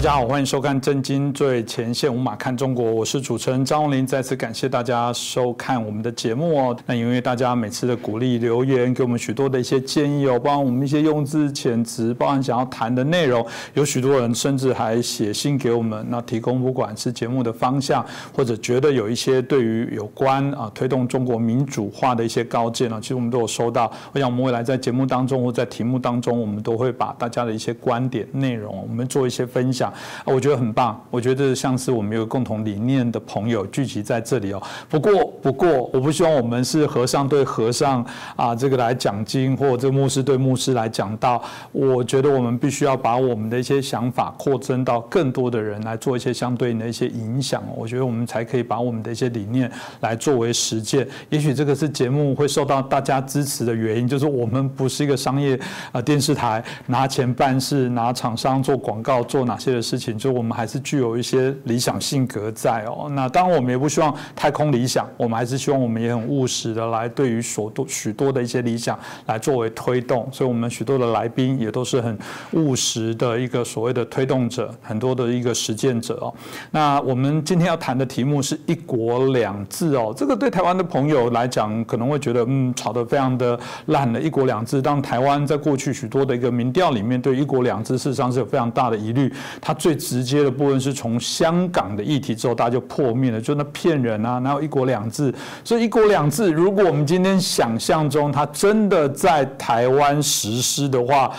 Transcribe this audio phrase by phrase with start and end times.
[0.00, 4.06] 大家好，欢迎收看《震惊最前线》，无马看中国，我是主持人张荣林。
[4.06, 6.74] 再次感谢大家收看我们的节目哦。
[6.86, 23.92] 那因为大家每次的鼓励留言，给我们许多的一些建议哦，包括我们一些用字遣词，包含想要谈的内容，有许多人甚至还写信给我们，那提供不管是节目的方向，或者觉得有一些对于有关啊推动中国民主化的一些高见呢，其实我们都有收到。
[24.14, 29.89] 我想我们未来在节目当中或在题目当中，我们都会把大家的一些观点内容，我们做一些分享。
[30.24, 34.62] 我觉得很棒，我觉得像是我们有共同理念的朋友聚集在这里哦。
[34.88, 38.04] 不过，不过，我不希望我们是和尚对和尚
[38.36, 41.42] 啊，这个来讲经，或者这牧师对牧师来讲道。
[41.72, 47.62] 我觉得我们必须要把我们的一些想法扩增到更多的人来做一些相对应的一些影响。
[47.76, 51.06] 我觉得我们才可以把我们的一些理念来作为实践。
[51.28, 55.58] 也许这个是节目会受到大家支持的原因，就是我们不是一个商业
[55.92, 60.16] 啊电视台，拿钱办事，拿厂商做广告，做哪些的事情。
[60.18, 63.08] 就我们还是具有一些理想性格在哦。
[63.12, 70.28] 那当然，我们也不希望太空理想，我们还是希望我们也很务实的来对于所多许多的一些理想来作为推动。
[70.30, 72.18] 所以，我们许多的来宾也都是很
[72.52, 76.34] 务实的一个所谓的推动者，很多的一个实践者哦。
[76.70, 80.12] 那我们今天要谈的题目是一国两制哦。
[80.16, 84.20] 这个对台湾的朋友来讲，可能会觉得嗯，吵得非常的烂的。
[84.20, 89.32] 一国两制，当台湾在过去许多的一个民调里面，对一国两制事实上是有非常大的疑虑。
[89.70, 95.32] 它最直接的部分是从香港的议题之后，大家就破灭了，就那骗人啊，然后一国两制？
[95.62, 101.32] 所以一国两制，如果我们今天想象中它真的在台湾实施的话。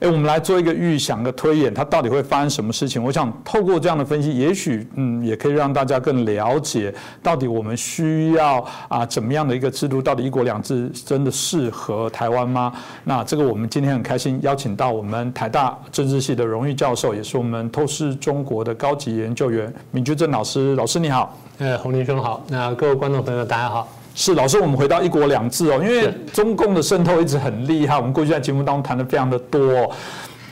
[0.00, 3.02] 哎，我们来做一个预想的推演，它到底会发生什么事情？
[3.02, 10.00] 我想透过这样的分析，也许嗯，也可以让大家更了解到底我们需要啊怎么样的一个制度？
[10.00, 12.72] 到底一国两制真的适合台湾吗？
[13.04, 20.74] 那这个我们今天很开心邀请到我们台大政治系的荣誉教授，也是我们透视中国的高级研究员闵居正老师。
[20.76, 23.86] 老师你好，哎，洪林兄好，那各位观众朋友大家好。
[24.20, 29.90] 是老师，我们回到一国两制哦，因为中共的渗透一直很厉害，我们过去在节目当中谈的非常的多。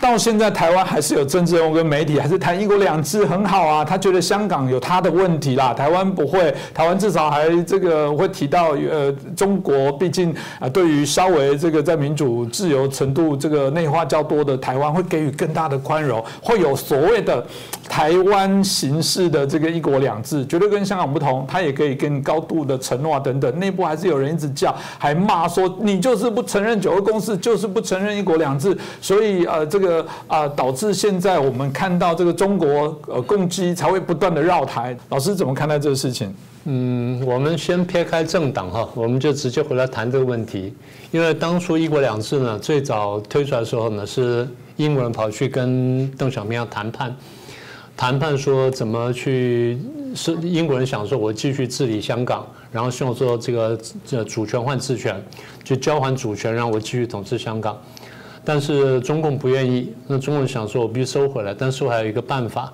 [0.01, 3.85] 到现在，台湾还是有政治人物跟媒体还是谈一国两制很好啊。
[3.85, 6.55] 他觉得香港有他的问题啦，台湾不会。
[6.73, 17.45] 台湾至少还这个会提到，呃，中国毕竟啊，对于稍微这个在民主自由程度这个内化较多的台湾，会给予更大的宽容，会有所谓的
[17.89, 21.45] 台湾形式的这个一国两制，绝对跟香港不同。
[21.49, 29.88] 他也可以跟高度的承诺啊等等，内部还是有人一直叫，还骂说你就是不承认九二共识，就是不承认一国两制，所以呃这个。
[29.89, 34.97] 个啊，导致现在我们看到这个中国呃攻击才会不断的绕台。
[35.09, 36.33] 老师怎么看待这个事情？
[36.65, 40.75] 嗯，我们先撇开政党哈，我们就直接回来谈这个问题。
[41.11, 44.47] 因为当初一国两制呢，最早推出来的时候呢，是
[44.77, 47.17] 英国人跑去跟邓小平要谈判，
[47.97, 49.79] 谈判说怎么去
[50.15, 55.23] 是英国人想说，我继续治理香港，然后希望说这个这主权换治权，
[55.65, 57.81] 就交还主权，让我继续统治香港。
[58.45, 61.53] 但是中共不愿意，那中共想说，我必须收回来。
[61.53, 62.73] 但是我还有一个办法，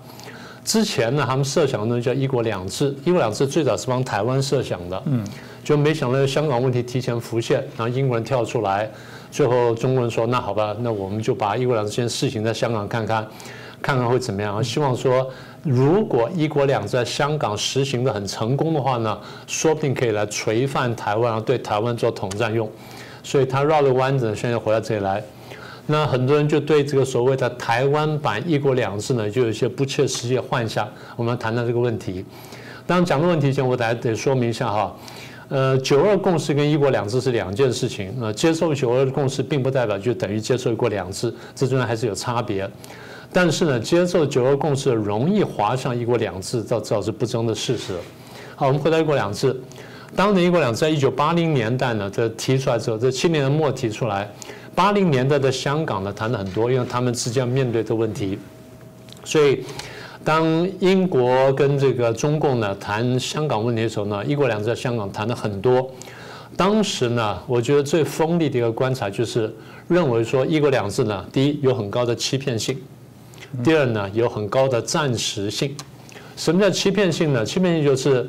[0.65, 5.27] 之前呢，他们设想的东西叫一国两制，一国两制最早是帮台湾设想的，嗯，
[5.65, 8.91] 就没想到香港问题提前浮现，然后英国人跳出来，
[9.31, 13.27] 最后中国人说，那好吧，那我们就把一国两制这件事情在香港看看，
[13.83, 14.63] 看看会怎么样。
[14.63, 15.29] 希望说，
[15.63, 22.71] 如果一国两制在香港实行的很成功的话呢，说不定可以来垂范台湾，然后对台湾做统战用。
[23.23, 25.23] 所以他绕了弯子，现在回到这里来。
[25.87, 30.89] 那很多人就对这个所谓的台湾版“一国两制”呢，就有一些不切实际的幻想。
[31.15, 32.25] 我们谈谈这个问题。
[32.87, 34.97] 当，讲的问题前，我得得说明一下哈。
[35.49, 38.15] 呃，九二共识跟一国两制是两件事情。
[38.19, 42.69] 呃，接受九二共识，并不代表就等于接受一国两制，这中间还是有差别。
[43.31, 47.93] 但是呢，接受九二共识容易滑向一国两制，这这是不争的事实。
[48.57, 49.55] 好，我们回到一国两制。
[50.17, 54.31] 当年一国两制在一九八零年代呢，这提出来之后，这七年的末提出来。
[54.75, 58.39] 八零年代的香港呢，谈了很多，因为他们之间面对的问题，
[59.25, 59.65] 所以
[60.25, 65.89] 当英国跟这个中共呢谈香港问题的时候呢，一国两制在香港谈了很多。
[66.57, 69.53] 当时呢，我觉得最锋利的一个观察就是
[69.89, 72.77] 认为说，一国两制呢，第一有很高的欺骗性，
[73.63, 75.75] 第二呢有很高的暂时性。
[76.37, 77.45] 什么叫欺骗性呢？
[77.45, 78.29] 欺骗性就是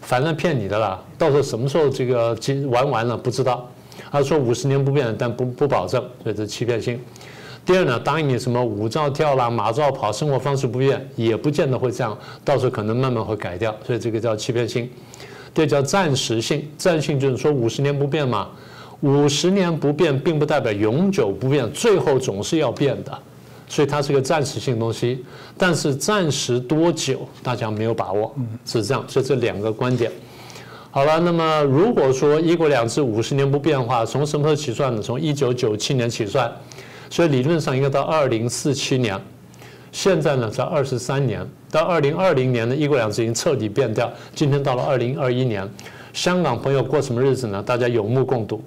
[0.00, 2.36] 反正骗你的啦，到时候什么时候这个
[2.68, 3.68] 玩完了不知道。
[4.12, 7.00] 他说五十年不变，但不不保证，所以这欺骗性。
[7.64, 14.90] 第二呢，答应你什么舞照跳啦、马照跑，生活方式不变，也不见得会这样，到时候可能慢慢会改掉，所以这个叫欺骗性。
[15.54, 18.48] 这叫暂时性，暂时性就是说五十年不变嘛，
[19.00, 23.18] 五十年不变并不代表永久不变，最后总是要变的。
[23.68, 25.24] 所以它是个暂时性东西，
[25.56, 28.34] 但是暂时多久大家没有把握，
[28.66, 30.12] 是这样，所以这两个观点。
[30.94, 35.00] 好了，那么如果说一国两制五十年不变化，从什么时候起算呢？
[35.00, 36.52] 从一九九七年起算，
[37.08, 39.18] 所以理论上应该到二零四七年。
[39.90, 44.12] 现在呢，在二十三年，到二零二零年的一国两制已经彻底变掉。
[44.34, 45.66] 今天到了二零二一年，
[46.12, 47.62] 香港朋友过什么日子呢？
[47.62, 48.62] 大家有目共睹。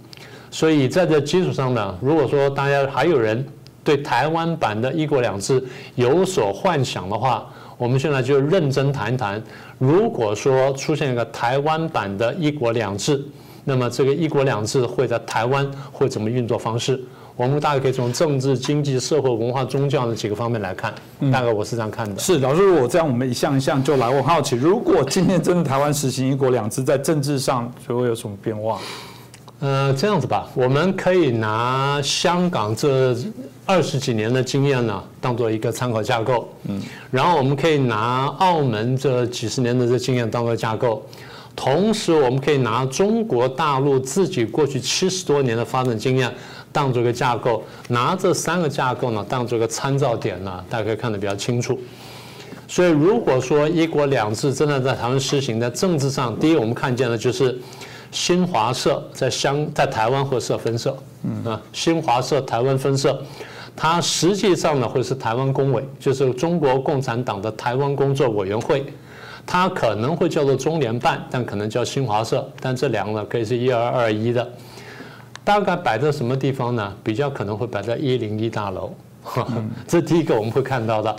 [0.49, 3.45] 所以在这基础上呢，如果说大家还有人
[3.83, 5.63] 对台湾版的一国两制
[5.93, 9.41] 有所幻想的话，我们现在就认真谈一谈。
[9.77, 13.23] 如果说出现一个台湾版的一国两制，
[13.63, 16.99] 那么这个一国两制会在台湾会怎么运作方式？
[17.35, 20.93] 我们大概可以从政治、经济、社会、文化、宗教的几个方面来看。
[21.31, 22.17] 大概我是这样看的。
[22.17, 24.07] 是老师，如果这样，我们一项一项就来。
[24.07, 28.79] 我好奇，如果今天真的台湾实行一国两制，在政治上就会有什么变化？
[29.65, 33.17] 呃，这样子吧，我们可以拿香港这
[33.65, 36.47] 二十几年的经验呢，当做一个参考架构。
[36.65, 36.79] 嗯，
[37.09, 41.03] 然后我们可以拿澳门这几十年的这经验当做架构，
[41.55, 46.31] 同时我们可以拿中国大陆自己过去七十多年的发展经验
[46.71, 51.79] 当做一个架构，拿这三个架构呢当做一个参照点呢，大家可以看得比较清楚。
[52.67, 57.59] 所以，如果说一国两制真的在台湾实行，在政治上，第一我们看见的就是。
[58.15, 63.21] 新华社在香在台湾会设分社，嗯啊，新华社台湾分社，
[63.75, 68.85] 它实际上呢会是台湾工委，就是中国共产党的台湾工作委员会，
[69.45, 74.49] 它可能会叫做中联办，但可能叫新华社，但这两个呢可以是一二二一的，
[75.43, 76.93] 大概摆在什么地方呢？
[77.03, 78.93] 比较可能会摆在一零一大楼，
[79.85, 81.13] 这第一个我们会看到的。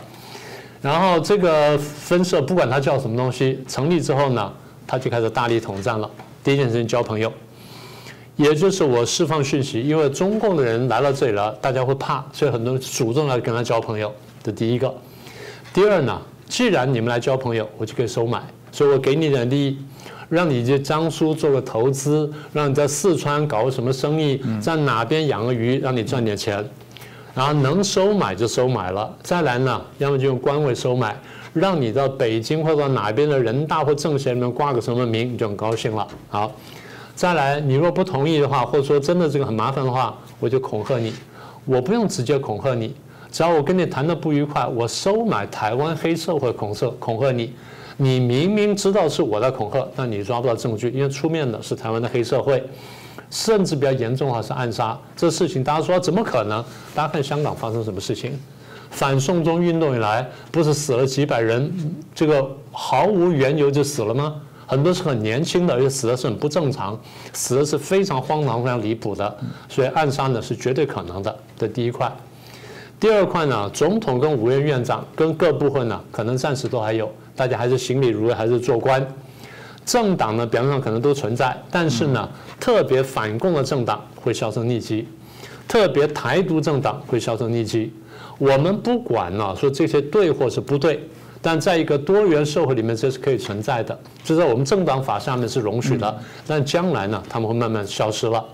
[0.81, 4.51] 然后这个分社不管它叫什么东西，成立之后呢，
[4.87, 6.11] 它就开始大力统战了。
[6.47, 7.33] 第一件事情交朋友，
[8.37, 14.15] 也就是我释放讯息，因为中共的人来到这里了，大家会怕，所以很多人主动来跟他交朋友。
[14.45, 14.95] 这第一个。
[15.75, 18.41] 第二呢，既然你们来交朋友，我就可以收买，
[18.71, 19.79] 所以我给你点利益，
[20.29, 26.65] 让你去江苏做个投资，让你在四川搞个什么生意，在哪边养个鱼，让你赚点钱，
[27.35, 29.13] 然后能收买就收买了。
[29.21, 31.21] 再来呢，要么就用官位收买。
[31.59, 36.07] 让你到北京或者哪边的人大或政协里面挂个什么名，你就很高兴了。
[36.29, 36.53] 好，
[37.15, 41.15] 再来，你若不同意的话，或者说真的这个很麻烦的话，我就恐吓你。
[41.65, 42.95] 我不用直接恐吓你，
[43.33, 47.55] 只要我跟你谈的不愉快，我收买台湾黑社会恐吓恐吓你。
[47.97, 52.63] 你明明知道是我在恐吓，但你抓不到证据，因为出面的是台湾的黑社会，
[53.31, 54.97] 甚至比较严重的话是暗杀。
[55.17, 56.63] 这事情大家说怎么可能？
[56.95, 58.39] 大家看香港发生什么事情？
[58.91, 61.73] 反送中运动以来，不是死了几百人，
[62.15, 64.35] 这个毫无缘由就死了吗？
[64.69, 66.99] 很多是很年轻的，而且死的是很不正常，
[67.33, 69.37] 死的是非常荒唐、非常离谱的，
[69.69, 71.37] 所以暗杀呢是绝对可能的。
[71.57, 72.11] 这第一块，
[72.99, 79.07] 第二块呢，总统跟五院院长跟各部分呢，可能暂时都还有，大家还是行礼如仪，还是做官。
[79.85, 82.29] 政党呢，表面上可能都存在，但是呢，
[82.59, 85.07] 特别反共的政党会销声匿迹，
[85.69, 87.93] 特别台独政党会销声匿迹。
[88.39, 91.01] 我们不管呢，说这些对或是不对，
[91.41, 96.19] 但在一个多元社会里面，这是可以存在的，就在我们政党法下面是容许的。
[96.47, 98.45] 但将来呢，他们会慢慢消失了。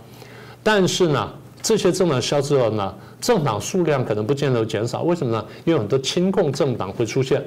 [0.62, 1.28] 但是呢，
[1.60, 5.02] 这些政党消失了呢，政党数量可能不见得减少。
[5.02, 5.44] 为什么呢？
[5.64, 7.42] 因为很多亲共政党会出现。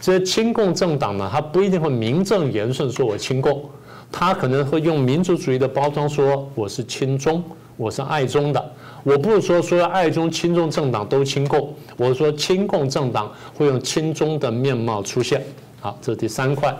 [0.00, 3.68] 这些亲共政党呢，他不一定会名正言顺说我亲共，
[4.12, 7.42] 他可能会用民族主义的包装说我是亲中，
[7.76, 8.72] 我是爱中的。
[9.02, 15.42] 我不是说所有爱中亲中政党都亲共，我是说亲共政党会用亲中的面貌出现。
[15.80, 16.76] 好，这是第三块，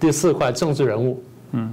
[0.00, 1.22] 第四块政治人物。
[1.52, 1.72] 嗯，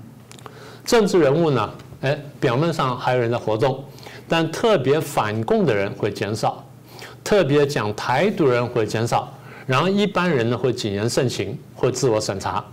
[0.86, 1.70] 政治人物呢，
[2.02, 3.84] 哎，表面上还有人在活动，
[4.28, 6.64] 但特别反共的人会减少，
[7.24, 9.34] 特别讲台独人会减少，
[9.66, 12.64] 然后一般人呢会谨言慎行，会自我审查。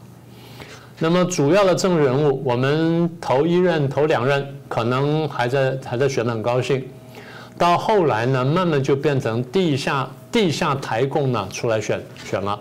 [0.99, 6.87] 那么主要的政治人物，我们头一任、头两任可能还在还在选的很高兴。
[7.63, 12.59] 到后来呢，慢慢就变成地下地下台共呢出来选选了，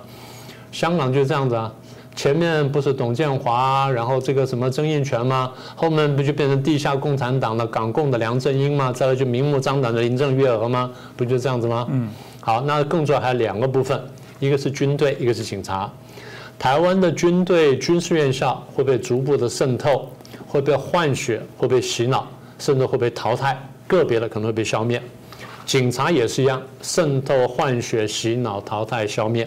[0.71, 1.73] 香港就这样子啊，
[2.15, 5.51] 前面不是董建华，然后这个什么曾荫权吗？
[5.75, 8.93] 后面不就变成地下共产党的港共的梁振英吗？
[8.93, 10.91] 再来就明目张胆的林郑月娥吗？
[11.17, 11.87] 不就这样子吗？
[11.89, 12.07] 嗯，
[12.39, 13.99] 好，那更重要还有两个部分，
[14.39, 15.91] 一个是军队，一个是警察。
[16.59, 20.07] 台湾的军队军事院校会被逐步的渗透，
[20.45, 22.27] 会被换血，会被洗脑，
[22.59, 23.59] 甚至会被淘汰。
[23.91, 25.01] 个别的可能会被消灭，
[25.65, 29.45] 警察也是一样，渗透、换血、洗脑、淘汰、消灭。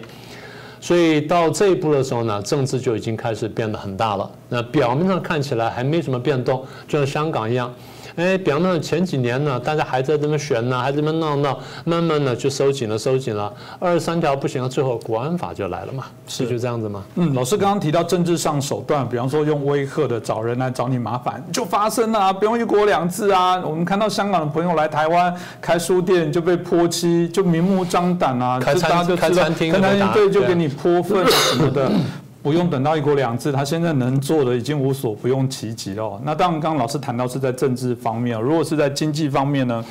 [0.79, 4.31] 所以到这一步的时候呢，政治就已经开始变得很大了。
[4.47, 7.73] 那表面上看起来还没什么变动，就像香港一样，
[8.15, 13.51] 哎，比方说前几年呢，大家还在这么选呢，还在这么闹闹，慢慢的就收紧了，收紧了。
[13.79, 17.03] 二十三条不行了，最后国安法就来了嘛，是就这样子吗？
[17.15, 23.57] 嗯，老师刚刚提到政治上手段，比方说用威吓的找人来找你麻烦，就发生了，不用一国两制啊。
[23.65, 31.91] 我们看到香港的朋友来台湾开书店就被泼漆，就明目张胆啊，开餐开餐厅，开餐厅对，就给你泼粪什么的。
[32.45, 36.21] 不用等到一国两制，他现在能做的已经无所不用其极了。
[36.23, 39.83] 那当然，刚刚老师谈到是在政治方面，如果是在经济方面呢？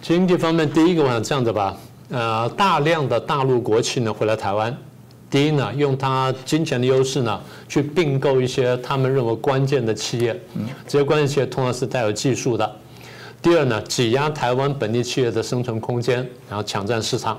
[0.00, 1.76] 经济方面，第一个我想这样子吧，
[2.08, 4.72] 呃，大量的大陆国企呢回来台湾，
[5.28, 10.40] 第一呢，用他金钱的优势呢去并购一些他们认为关键的企业，
[10.86, 12.76] 这些关键企业通常是带有技术的。
[13.42, 17.36] 第二呢，挤压台湾本地企业的生存空间，然后抢占市场。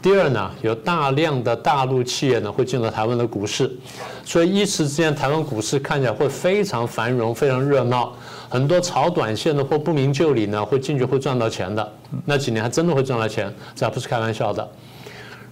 [0.00, 3.68] 第二呢，有大量的大陆企业呢会进入台湾的股市，
[4.24, 8.12] 所以一时之间台湾股市看起来会非常繁荣、非常热闹，
[8.48, 11.92] 很多炒短线的或不明就里呢会进去会赚到钱的，
[12.24, 14.66] 那几年还真的会赚到钱，这不是开玩笑的。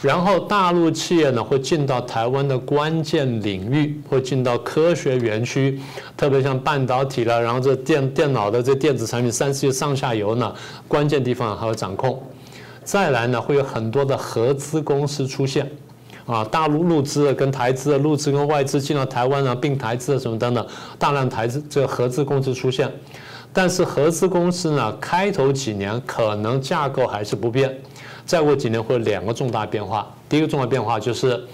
[0.00, 5.80] 然后大陆企业呢会进到台湾的关键领域，会进到科学园区，
[6.16, 10.54] 特别像半导体了，然后这电电脑的这电子产品、三 C 上下游呢，
[10.86, 12.22] 关键地方还有掌控。
[12.87, 15.69] 再来呢，会有很多的合资公司出现，
[16.25, 20.64] 啊，大陆入资的跟台资的入资跟外资进到台湾啊，并台资的什么等等，
[20.97, 22.88] 大量台资这个合资公司出现，
[23.52, 27.76] 但是合资公司呢，开头几年可能架构还是不变，
[28.25, 31.45] 再过几年会有两个重大变化，第一个重大变化就是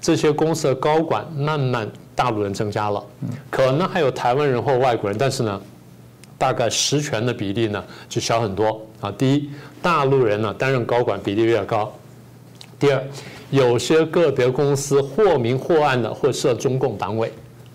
[0.00, 3.04] 这些公司的高管慢慢大陆人增加了，
[3.50, 5.60] 可能还有台湾人或外国人，但是呢。
[6.38, 9.12] 大概实权的比例呢就小很多啊。
[9.18, 9.50] 第一，
[9.82, 11.92] 大陆人呢担任高管比例越高；
[12.78, 13.04] 第二，
[13.50, 17.32] 有些个别公司或明或暗的会设中共党委，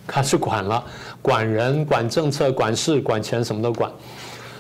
[0.07, 0.81] 开始管了，
[1.21, 3.91] 管人、管政策、管事、管钱，什么都管。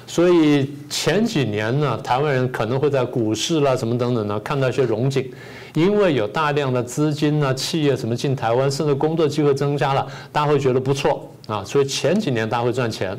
[0.05, 5.31] 所以前几年呢，台湾人可能会在股市啦、什么等等呢看到一些荣景，
[5.73, 11.63] 因为有大量的资金呢、企业什么进台湾，甚至工作机会增加了，大家会觉得不错啊。
[11.65, 13.17] 所以前几年大家会赚钱。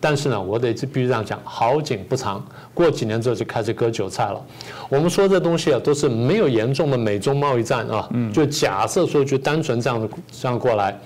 [0.00, 4.40] 但是呢，我得必须这样讲，好景不长，过几年之后就开始割韭菜了。
[4.88, 10.98] 我们说这东西啊，都是没有严重的美中贸易战啊，就假设说就单纯这样这样过来。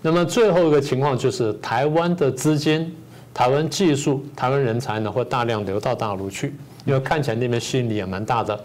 [0.00, 2.94] 那么最后一个情况就是台湾的资金、
[3.32, 8.58] 台湾技术、台湾人才呢，会大量流到大陆去，因为看起来那边吸引力也蛮大的。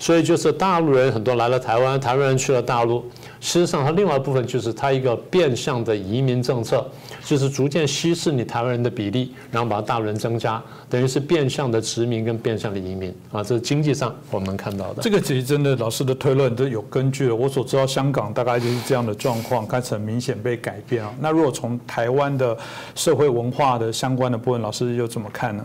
[0.00, 3.04] 所以就是大陆人很多来了台湾，台湾人去了大陆。
[3.38, 6.86] 实际上，它另外一部分就是它一个变相的移民政策，
[7.24, 15.02] 就是逐渐稀释你台湾人的比例，然后把大陆人增加，等于是变相的殖民跟变相的移民啊，这是经济上我们看到的。
[15.02, 17.36] 这个其实真的老师的推论都有根据的。
[17.36, 21.14] 我所知道香港大概就是这样的状况，开始很明显被改变啊。
[21.20, 22.56] 那如果从台湾的
[22.94, 25.64] 社会文化的相关的部分，老师又怎么看呢？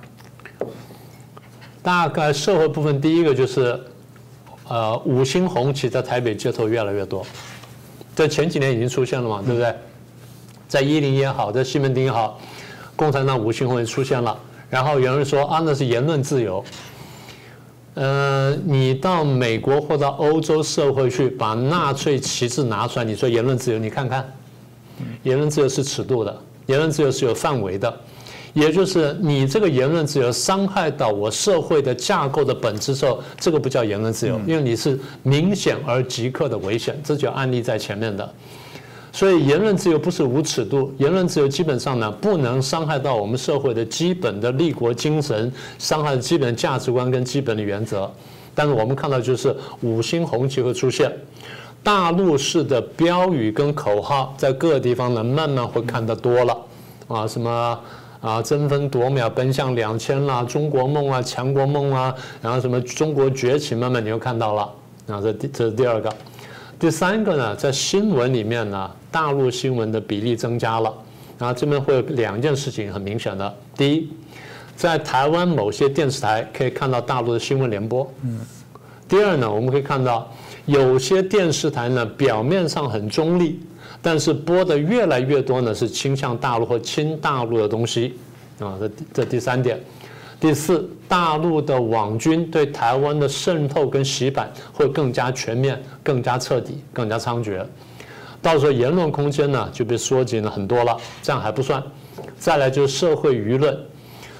[1.82, 3.80] 大概社会部分，第一个就是，
[4.68, 7.26] 呃，五星红旗在台北街头越来越多。
[8.16, 9.76] 在前几年已经出现了嘛，对不对？
[10.68, 12.40] 在伊林也好，在西门町也好，
[12.96, 14.38] 共产党五星红旗出现了。
[14.70, 16.64] 然后有人说啊，那是言论自由。
[17.94, 24.28] 呃，你到美国或到欧洲社会去，把纳粹旗帜拿出来，你说言论自由，你看看，
[25.24, 28.02] 言论自由是尺度的，言论自由是有范围的。
[28.56, 38.34] 也就是你这个言论自由伤害到我社会的架构的本质时候，这个不叫言论自由，因为你是明显而即刻的危险，这就案例在前面的。
[39.12, 48.10] 所以言论自由不是无尺度，言论自由基本上呢不能伤害到我们社会的基本的立国精神，伤害基本的价值观跟基本的原则。
[48.54, 51.12] 但是我们看到就是五星红旗会出现，
[51.84, 56.58] 大陆式的标语跟口号在各个地方呢慢慢会看得多了
[57.10, 57.78] 啊什么。
[58.22, 64.70] 啊，争分夺秒奔向两千啦，中国梦啊，强国梦啊，然后什么中国崛起，慢慢你又看到了。
[65.06, 66.12] 然后，这第这是第二个，
[66.80, 70.92] 第三个呢，在新闻里面呢，大陆新闻的比例增加了。
[71.38, 74.10] 然后这边会有两件事情很明显的，第一，
[74.76, 78.12] 在台湾某些电视台可以看到大陆的新闻联播。
[78.24, 78.40] 嗯。
[79.08, 80.28] 第二呢，我们可以看到
[80.66, 83.60] 有些电视台呢，表面上很中立。
[84.06, 88.14] 但是播的越来越多呢，是倾向大陆或亲大陆的东西，
[88.60, 89.80] 啊，这这第三点。
[90.40, 97.66] 第四，大陆的网军对台湾的渗透跟洗版会更加全面、更加彻底、更加猖獗。
[98.44, 101.82] 到时候言论空间呢就被缩紧了很多了，这样还不算。
[102.38, 103.76] 再来就是社会舆论，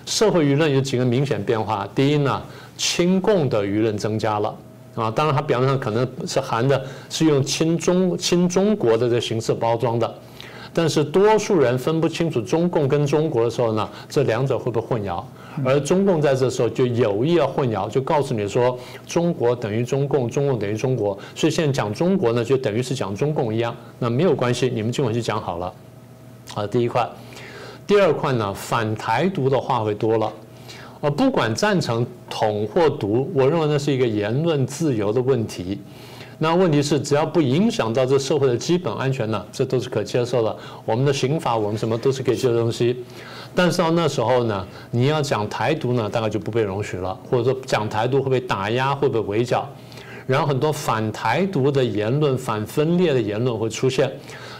[0.06, 1.90] 社会舆论有几个明显变化。
[1.96, 2.40] 第一呢，
[2.78, 4.56] 亲共的舆论增加了。
[4.96, 10.16] 啊，当然，它表面上可能是含的是用亲中亲中国的这形式包装的，
[10.74, 15.22] 但是多数人分不清楚中共跟中国的时候呢，这两者会不会混淆？
[15.64, 23.76] 而中共在这时候就有意要混淆，就告诉你说中国等于中共，中共等于中国，所以现在讲中国呢，就等于是讲中共一样。
[24.00, 25.74] 那没有关系，你们今晚就讲好了。
[26.54, 27.10] 好，第一块，
[27.88, 30.32] 第二块呢，反台独的话会多了。
[31.06, 35.80] 呃，不管赞成统或独，我认为那是一个言论自由的问题。
[36.40, 40.58] 那问题是，只要不影响到这社会的基本安全呢，这都是可接受的。
[40.84, 43.06] 我们的刑法，我们什么都是可以接受的东西。
[43.54, 49.64] 但是到那时候呢，你要讲台独呢，大概就不被容许了，或者说讲台独会被打压，会被围剿。
[50.26, 54.12] 然后很多反台独的言论、反分裂的言论会出现，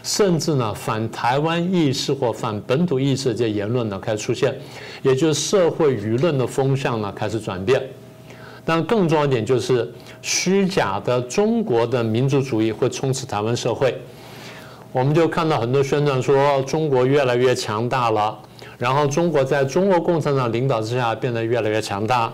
[0.06, 4.54] 甚至呢，反台湾意识或反本土意识这些言论呢开始出现，
[5.02, 7.82] 也就是社会舆论的风向呢开始转变。
[8.64, 9.92] 但更重要一点就是。
[10.22, 13.96] 虚假的中国的民族主义会充斥台湾社会，
[14.90, 18.36] 我们就看到很多宣传说中国越来越强大了，
[18.76, 22.32] 然后中国在中国共产党领导之下变得越来越强大。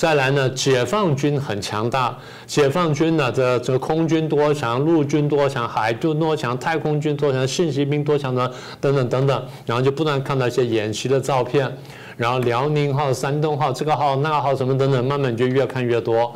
[0.00, 2.16] 再来呢，解放军很强大，
[2.46, 11.70] 解放军呢这这空军多强，陆军多强，海军多强，太空军多强，信息兵多强的等等等等，然后就不断看到一些演习的照片，
[12.16, 16.34] 然后辽宁号、山东号这个号那个号什么等等，慢慢就越看越多。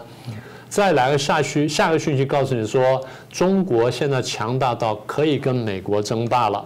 [0.68, 6.62] 再来个下讯，下个讯息告诉你说，中国现在强大到可以跟美国争霸了，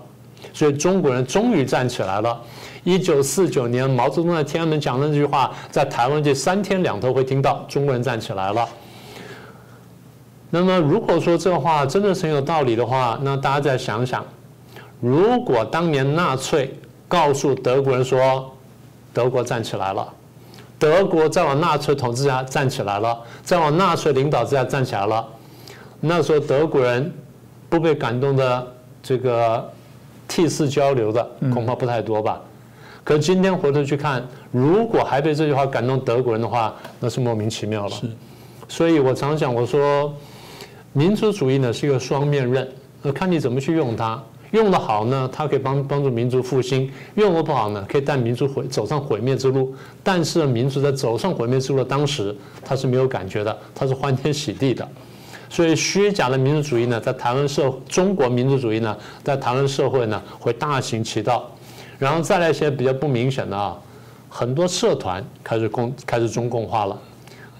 [0.52, 2.40] 所以中国人终于站起来了。
[2.85, 8.68] 一九四九年毛泽东在天安门讲的那句话，在台湾这三天两头会听到，中国人站起来了。
[10.50, 14.25] 那么如果说这话真的是很有道理的话，那大家再想想，
[15.00, 16.75] 如果当年纳粹
[17.06, 18.50] 告诉德国人说，
[19.12, 20.08] 德国站起来了。
[20.78, 25.26] 德国在往纳粹统治下站起来了，在往纳粹领导之下站起来了。
[26.00, 27.12] 那时候德国人
[27.68, 28.66] 不被感动的
[29.02, 29.68] 这个
[30.28, 32.40] 涕泗交流的恐怕不太多吧。
[33.09, 37.90] 可今天回头去看，如果还被这句话感动德国人的话，那是莫名其妙了。
[37.90, 38.07] 是，
[38.68, 40.14] 所以我常讲，我说
[40.92, 42.68] 民族主义呢是一个双面刃，
[43.14, 44.23] 看你怎么去用它。
[44.51, 49.75] 用得好呢，它可以帮帮助民族复兴；用得不好呢，可以带民族毁走上毁灭之路。
[50.03, 54.87] 但是民族在走上毁灭之路的当时，他是没有感觉的，他是欢天喜地的。
[55.49, 58.94] 所以虚假的民族主义呢，在台湾社中国民族主义呢，
[59.25, 61.51] 在台湾社会呢，会大行其道。
[61.98, 63.76] 然后再来一些比较不明显的啊，
[64.28, 66.98] 很多社团开始共开始中共化了。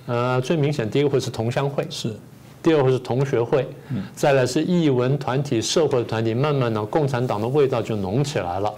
[0.07, 2.14] 呃，最明显第一个会是同乡会是。
[2.61, 3.68] 第二个是同学会，
[4.14, 8.74] 再来是艺文团体、社会团体，慢慢的共产党的味道就浓起来了。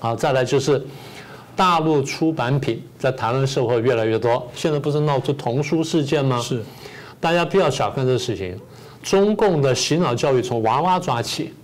[0.00, 0.84] 好，再来就是
[1.54, 4.44] 大陆出版品在台湾社会越来越多。
[4.54, 6.40] 现在不是闹出童书事件吗？
[6.40, 6.60] 是，
[7.20, 8.58] 大家不要小看这个事情。
[9.00, 11.54] 中共的洗脑教育从娃娃抓起，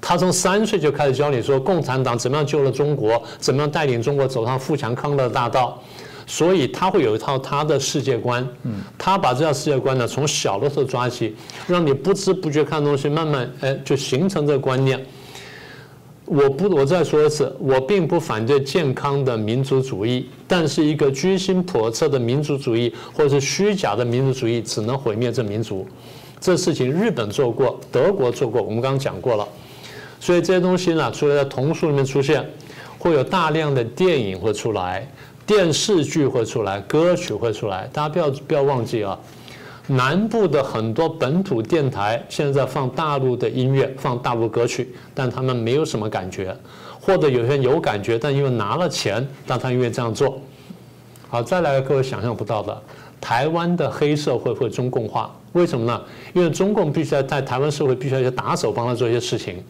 [0.00, 5.82] 他从三岁就开始教你说共产党怎么样救了中国，怎么样带领中国走上富强康乐大道。
[6.30, 11.34] 所以他会有一套他的世界观，嗯，他把这套世界观呢从小的时候抓起，
[11.66, 15.02] 让你不知不觉看东西，慢慢哎就形成这个观念。
[16.26, 25.88] 我不，我再说一次，我并不反对健康的民族主义，但是一个居心叵测的民族主义或者是虚假的民族主义，只能毁灭这民族。
[26.38, 29.48] 这事情日本做过，德国做过，我们刚刚讲过了。
[30.20, 32.44] 所以这些东西呢，除了在童书里面出现，
[32.98, 35.06] 会有大量的电影会出来。
[35.46, 39.18] 电视剧会出来，歌曲会出来，大家不要不要忘记啊！
[39.86, 46.54] 南部的很多本土电台现在放大陆的音乐，放大陆歌曲，但他们没有什么感觉，
[47.00, 50.38] 或者有些人有感觉，但因为拿了钱，但他愿意这样做。
[51.30, 52.82] 好，再来各位想象不到的，
[53.18, 56.02] 台湾的黑社会会中共化，为什么呢？
[56.34, 59.64] 因为中共必须要在台湾社会必须要一些打手帮他做一些事情，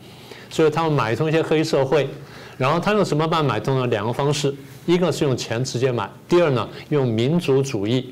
[0.51, 2.09] 所以他们买通一些黑社会，
[2.57, 3.87] 然后他用什么办法买通呢？
[3.87, 4.55] 两个方式。
[4.87, 8.11] 一个是用钱直接买，第二呢用民族主义，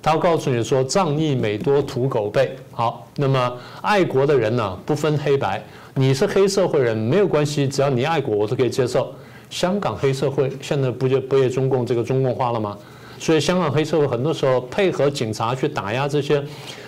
[0.00, 2.54] 他告诉你说仗义美多屠狗辈。
[2.70, 5.60] 好，那么爱国的人呢不分黑白，
[5.94, 9.12] 你是黑社会人没有关系，只要你爱国我都可以接受。
[9.50, 12.78] 香港黑社会现在不就不也中共这个中共化了吗？
[13.18, 16.40] 所以香港黑社会很多时候配合警察去打压这些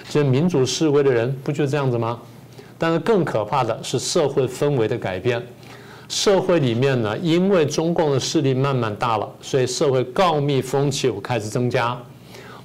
[0.09, 2.21] 这些民主示威的人，不就这样子吗？
[2.85, 5.43] 但是更可怕的是社会氛围的改变。
[6.07, 11.99] 社会里面呢，因为中共的势力慢慢大了，所以社会告密风气开始增加，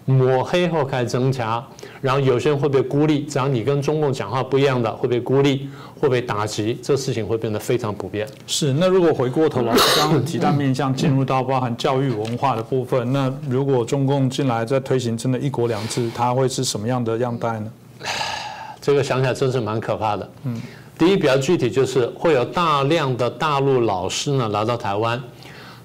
[0.04, 1.66] 抹黑后开始增加，
[2.02, 8.28] 然后有些人会被孤立，只要你跟中共讲话不一样的，会被孤立，会被打击，这事情会变得非常普遍。
[8.46, 17.72] 是，那如果回过头来，刚刚提到面向进入到包含教育文化的部分，那如果中共进来在推行真的一国两制，它会是什么样的样态呢？
[18.82, 20.30] 这个想起来真是蛮可怕的。
[20.44, 20.62] 嗯。
[20.98, 25.18] 第一比较具体就是会有大量的大陆老师呢来到台湾，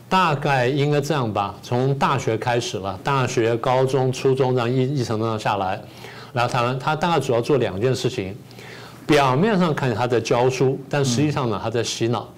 [0.08, 5.80] 大概应该这样吧，从大学开始了，大学、高中、初中这样一一层层下来，
[6.32, 8.36] 来台湾，他大概主要做两件事情，
[9.06, 12.28] 表面上看他在教书，但实际上呢他在洗脑，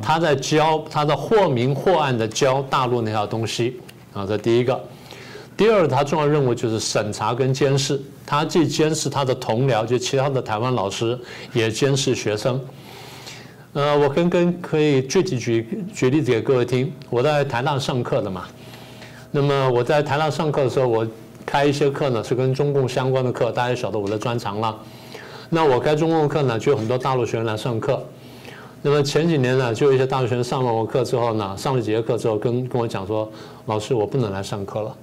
[0.00, 3.80] 他在教，他在或明或暗的教大陆那套东西
[4.14, 4.80] 啊，这第一个。
[5.60, 8.00] 第二，他重要任务就是审查跟监视。
[8.24, 11.18] 他既监视他的同僚，就其他的台湾老师，
[11.52, 12.58] 也监视学生。
[13.74, 16.90] 呃，我跟跟可以具体举举例子给各位听。
[17.10, 18.46] 我在台大上课的嘛，
[19.30, 21.06] 那么我在台大上课的时候，我
[21.44, 24.74] 开一些课呢是跟中共相关的课，大家晓得我的专长了。
[25.50, 28.02] 那我开中共课呢，就有很多大陆学生来上课。
[28.80, 33.30] 那么前几年呢，就有一些大陆学生上完我课之后呢，上了几节课之后，跟跟我讲说，
[33.66, 34.96] 老师我不能来上课了。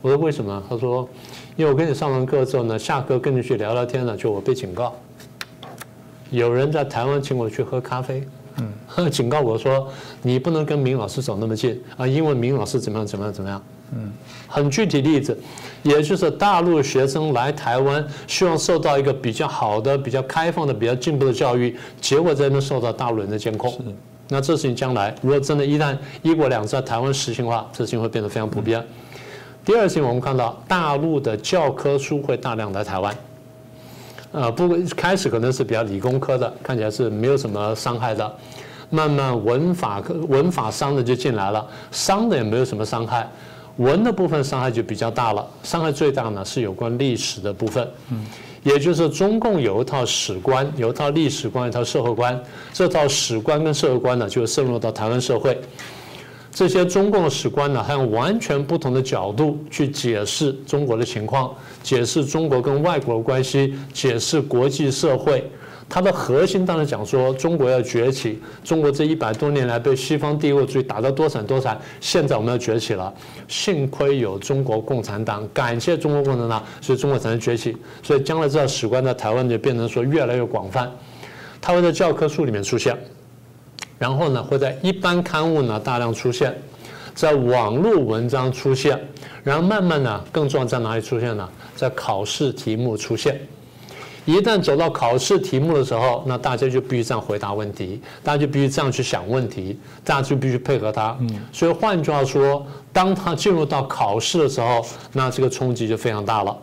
[0.00, 0.62] 我说为什么？
[0.68, 1.08] 他说，
[1.56, 4.94] 因为我跟你上完课之后呢，下课跟你去聊聊天呢，就我被警告，
[6.30, 8.22] 有人在台湾请我去喝咖啡，
[8.96, 9.88] 嗯， 警告我说
[10.22, 13.60] 你不能跟明老师走那么近啊，因为明老师怎么样怎么样怎么样，
[13.92, 14.12] 嗯，
[14.46, 15.36] 很具体例子，
[15.82, 23.74] 也就是大陆学生来台湾，希望受到一个比较好的、比较开放的、比较进步的教育，结果在那边受到大陆人的监控，
[24.28, 28.80] 那这事情将来如果真的一旦一国两制在台湾实行的话，这事情会变得非常普遍。
[29.68, 33.14] 第二性，我们看到大陆的教科书会大量来台湾，
[34.32, 38.34] 呃，不开始可能是比较理工科的，看起来是没有什么伤害的，
[38.88, 43.28] 慢慢文法科、文法商的就进来了，商的也没有什么伤害，
[43.76, 48.24] 文的部分伤害就比较大了，伤害最大呢是有关历史的部分，嗯，
[48.62, 55.60] 也就是中共有一套史观，有一套历史观，一套社会观，这套史观跟社会观呢就渗入到台湾社会。
[56.58, 65.48] 这些中共的史观呢，还用完全不同的角度去解释中国的情况，解释中国跟外国的关系，解释国际社会。
[65.88, 73.14] 它的核心当然讲说，中国要崛起，中国这一百多年来被西方帝国主义打得多惨多惨，现在我们要崛起了。
[73.46, 77.76] 幸亏有中国共产党，感谢中国共产党，所以中国才能崛起。
[78.02, 80.90] 所以将来这史观在台湾就变成说越来越广泛，
[81.60, 82.98] 它会在教科书里面出现。
[83.98, 86.54] 然后呢，会在一般刊物呢大量出现，
[87.14, 88.98] 在网络文章出现，
[89.42, 91.48] 然后慢慢呢，更重要在哪里出现呢？
[91.74, 93.40] 在考试题目出现。
[94.24, 101.16] 一旦走到考试题目的时候，那大家就必须这样回答问题，大家就必须这样去想问题，大家就必须配合他。
[101.50, 106.56] 所以换句话说，当他进入到考试的时候，那这个冲击就非常大了。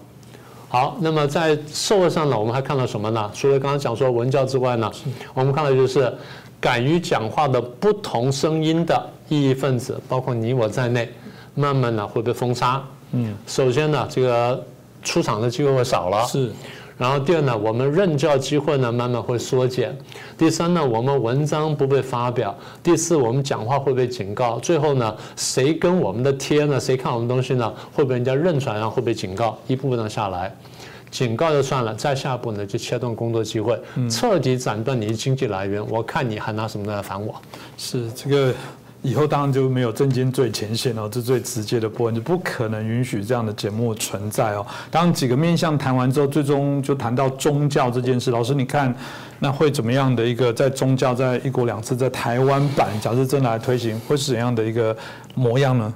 [0.69, 3.31] 好，那么在社会上呢，我们还看到什么呢？
[3.33, 4.91] 除了刚刚讲说文教之外呢，
[5.33, 6.13] 我们看到就是。
[6.65, 11.07] 敢于讲话的不同声音的异议分子，包括你我在内，
[11.53, 12.83] 慢慢的会被封杀。
[13.11, 14.65] 嗯，首先呢，这个
[15.03, 16.25] 出场的机会会少了。
[16.25, 16.51] 是。
[16.97, 19.95] 然后第二呢，我们任教机会呢慢慢会缩减。
[20.35, 22.55] 第三呢，我们文章不被发表。
[22.81, 24.57] 第四，我们讲话会被警告。
[24.57, 26.79] 最后呢，谁跟我们的贴呢？
[26.79, 27.71] 谁看我们东西呢？
[27.93, 30.51] 会被人家认出来，然后会被警告，一步步的下来。
[31.11, 35.85] 警告就算了，再下一步呢就切断工作机会，彻底斩断你的经济来源。
[35.89, 37.33] 我看你还拿什么来烦我？
[37.77, 38.53] 是这个
[39.01, 44.65] 以后当然就没有震惊最前线了，这最直接的部分就不可能允许这样的节目存在哦。
[44.89, 48.31] 当几个面向谈完之后，最终就谈到宗教这件事。
[48.31, 48.93] 老师，你看
[49.39, 54.95] 那会怎么样的一个在宗教在一国两制在台湾版，假设真的来推行，会是怎样的一个
[55.35, 55.93] 模样呢？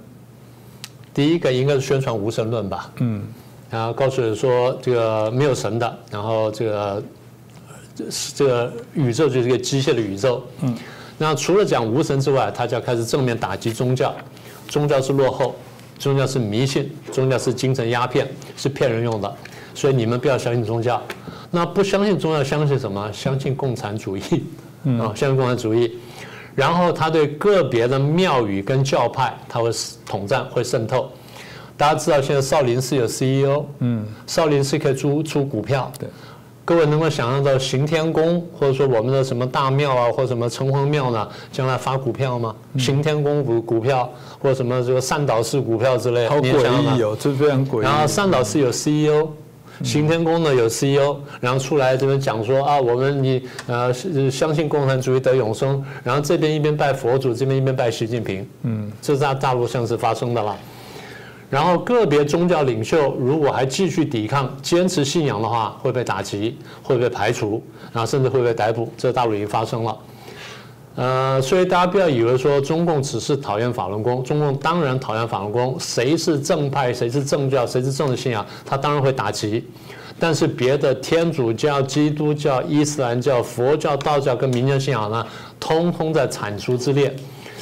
[1.13, 2.91] 第一个应该是宣传无神论吧？
[2.98, 3.24] 嗯。
[3.69, 7.03] 然后告诉人说这个没有神的，然后这个
[8.36, 10.43] 这个宇宙就是一个机械的宇宙。
[10.62, 10.75] 嗯，
[11.17, 14.15] 那除了讲无神之外，他就要开始正面打击宗教，
[14.67, 15.55] 宗教是落后，
[15.99, 18.27] 宗教是迷信，宗教是精神鸦片，
[18.58, 19.36] 是骗人用的，
[19.75, 21.01] 所以你们不要相信宗教。
[21.51, 23.12] 那不相信宗教，相信什么？
[23.12, 24.21] 相信共产主义
[24.99, 25.99] 啊，相信共产主义。
[26.55, 29.69] 然后他对个别的庙宇跟教派，他会
[30.05, 31.12] 统战，会渗透。
[31.80, 36.10] 大家知道现在少林寺有 CEO，嗯，少林寺可以出出股票，对，
[36.65, 42.54] 各位能够想象到刑天宫或者说我们的什么大庙啊，或者什么城隍庙呢，将来发股票吗？
[42.78, 47.84] 刑天宫股股票或者什么这个善导寺股票之类，好诡异哦，这非常诡异。
[47.84, 49.30] 然后善导寺有 CEO，
[49.82, 53.94] 刑天宫呢有 CEO，然后出来这边讲说啊，我们你呃
[54.30, 60.54] 相信共产主义得永生，然后这边一边拜佛祖，这边一边拜习近平，嗯，这是在大陆上是发生的了。
[61.49, 68.91] 然后个别宗教领袖如果还继续抵抗、坚持信仰的话，会被打击、会被排除，然后甚至会被逮捕。
[68.97, 69.97] 这大陆已经发生了。
[70.95, 75.75] 呃，所以大家不要以为说中共只是讨厌法轮功，中共当然讨厌法轮功。
[75.79, 79.65] 谁是正派、谁是正教、谁是正的信仰，他当然会打击。
[80.19, 85.25] 但是别的天主教、基督教、伊斯兰教、佛教、道教跟民间信仰呢，
[85.59, 87.15] 通通在铲除之列。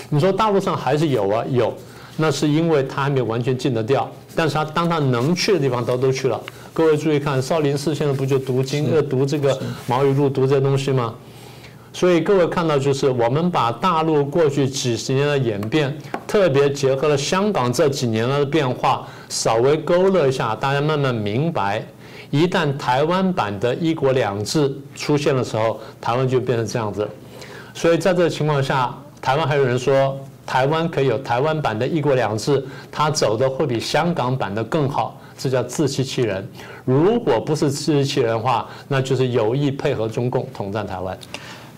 [0.10, 1.72] 你说大陆上还是有啊，有，
[2.18, 6.42] 那是因为他还没有完全禁得掉，但是他当他能去的地方，都都去了。
[6.74, 11.14] 各位注意看，少林寺现在不就读经、要读这个毛语录、读这些东西吗？
[11.94, 15.96] 所以各位看到，就是我们把大陆过去几十年的演变，
[16.28, 21.84] 特别结合了香港这几年的变化，稍微勾勒一下，大家慢慢明白，
[22.30, 27.08] 一旦台湾版的一国两制出现的时候，台湾就变成这样子。
[27.74, 30.16] 所以在这个情况下，台湾还有人说，
[30.48, 36.48] 台湾可以有台湾版的一国两制，它走的会比香港版的更好，这叫自欺欺人。
[36.86, 41.16] 如果不是自欺欺人的话，那就是有意配合中共统战台湾。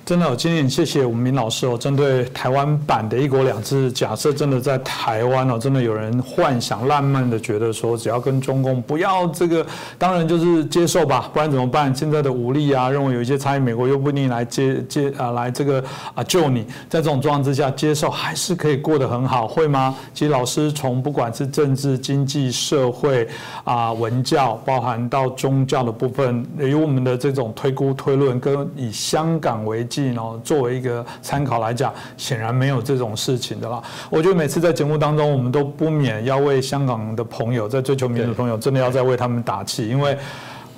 [0.06, 1.78] 真的，今天谢谢我们明老师哦。
[1.78, 9.64] 针对台湾版的一国两制，假设真的在台湾哦，真的有人幻想、浪漫的觉得说，只要跟中共不要这个，
[10.00, 11.96] 当然就是接受吧，不然怎么办？
[11.96, 15.84] 现在的武力啊，认为有一些差异，美国又不一定来接接啊，来这个
[16.16, 19.96] 啊救你，在这种状况之下，接受还是可以过得很好，会吗？
[20.16, 23.28] 其实老师从不管是政治、经济、社会
[23.64, 29.99] 啊、文教，包含到宗教的部分，以我们的这种推估推论，跟以香港为基。
[30.44, 33.82] 作为一个参考来讲，显然没有这种事情的啦。
[34.10, 40.18] 我觉得每次在节目当中，我们都不免要为香港的朋友，在追求民主的朋友，真的要在为他们打气，因为。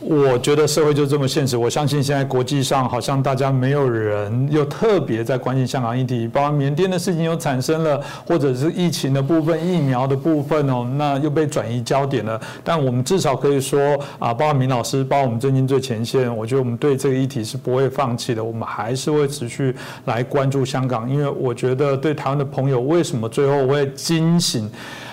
[0.04, 1.56] 我觉得社会就这么现实。
[1.56, 12.42] 我相信现在国际上好像大家没有人又特别在关心香港议题，包括缅甸的事情又产生了，或者是疫情的部分、疫苗的部分哦，那又被转移焦点了。
[12.64, 13.80] 但我们至少可以说
[14.18, 24.68] 啊，包括明老师，包括我们最近最前线，我觉得我们对这个议题是不会放弃的，我们还是会持续来关注香港，因为我觉得对台湾的朋友，为什么最后会惊醒？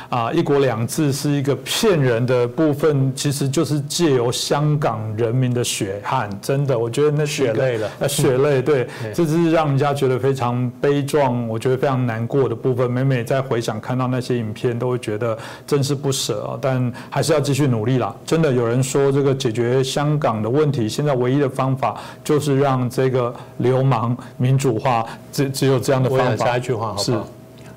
[0.08, 12.90] 啊，一国两制是一个骗人的部分，其实就是借由香港人民的血汗，真的，我觉得那血泪了，血泪， 对，这是让人家觉得非常悲壮，我觉得非常难过的部分。
[12.90, 16.58] 每每在回想看到那些影片，都会觉得真是不舍啊。
[16.58, 18.14] 但还是要继续努力啦。
[18.24, 26.46] 真的有人说，这个解决香港的问题，现在唯一的方法就是让这个流氓民主化，只只有这样的方法。
[26.46, 27.28] 加一句话，好不好？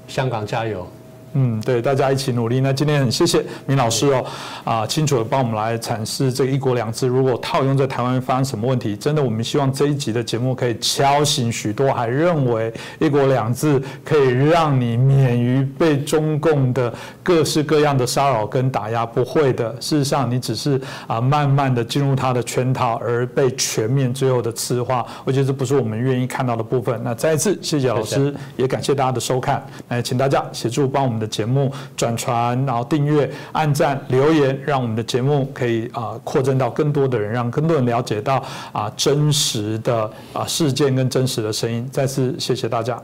[0.07, 0.87] 香港加油。
[1.33, 2.59] 嗯，对，大家一起努力。
[2.59, 4.25] 那今天很谢谢明老师哦，
[4.65, 8.97] 啊，清楚的帮我们来阐释这个一国两制，如果套用在台湾发生什么问题？
[8.97, 19.05] 真的，我们希望这一集的节目可以敲醒许多还认为一国两制可以让你免于被中共的各式各样的骚扰跟打压。
[19.05, 25.07] 不会的，事实上你只是啊，慢慢的进入他的圈套而被全面最后的赤化。
[25.23, 26.99] 我觉得这不是我们愿意看到的部分。
[27.01, 29.65] 那再一次谢谢老师，也感谢大家的收看。
[29.87, 31.20] 那请大家协助帮我们。
[31.21, 41.87] 的节目转传，然后订阅、按赞、留言，让我们的节目可以啊扩增到更多的人，让更多人了解到啊真实的啊事件跟真实的声音。
[41.91, 42.99] 再次谢谢大家。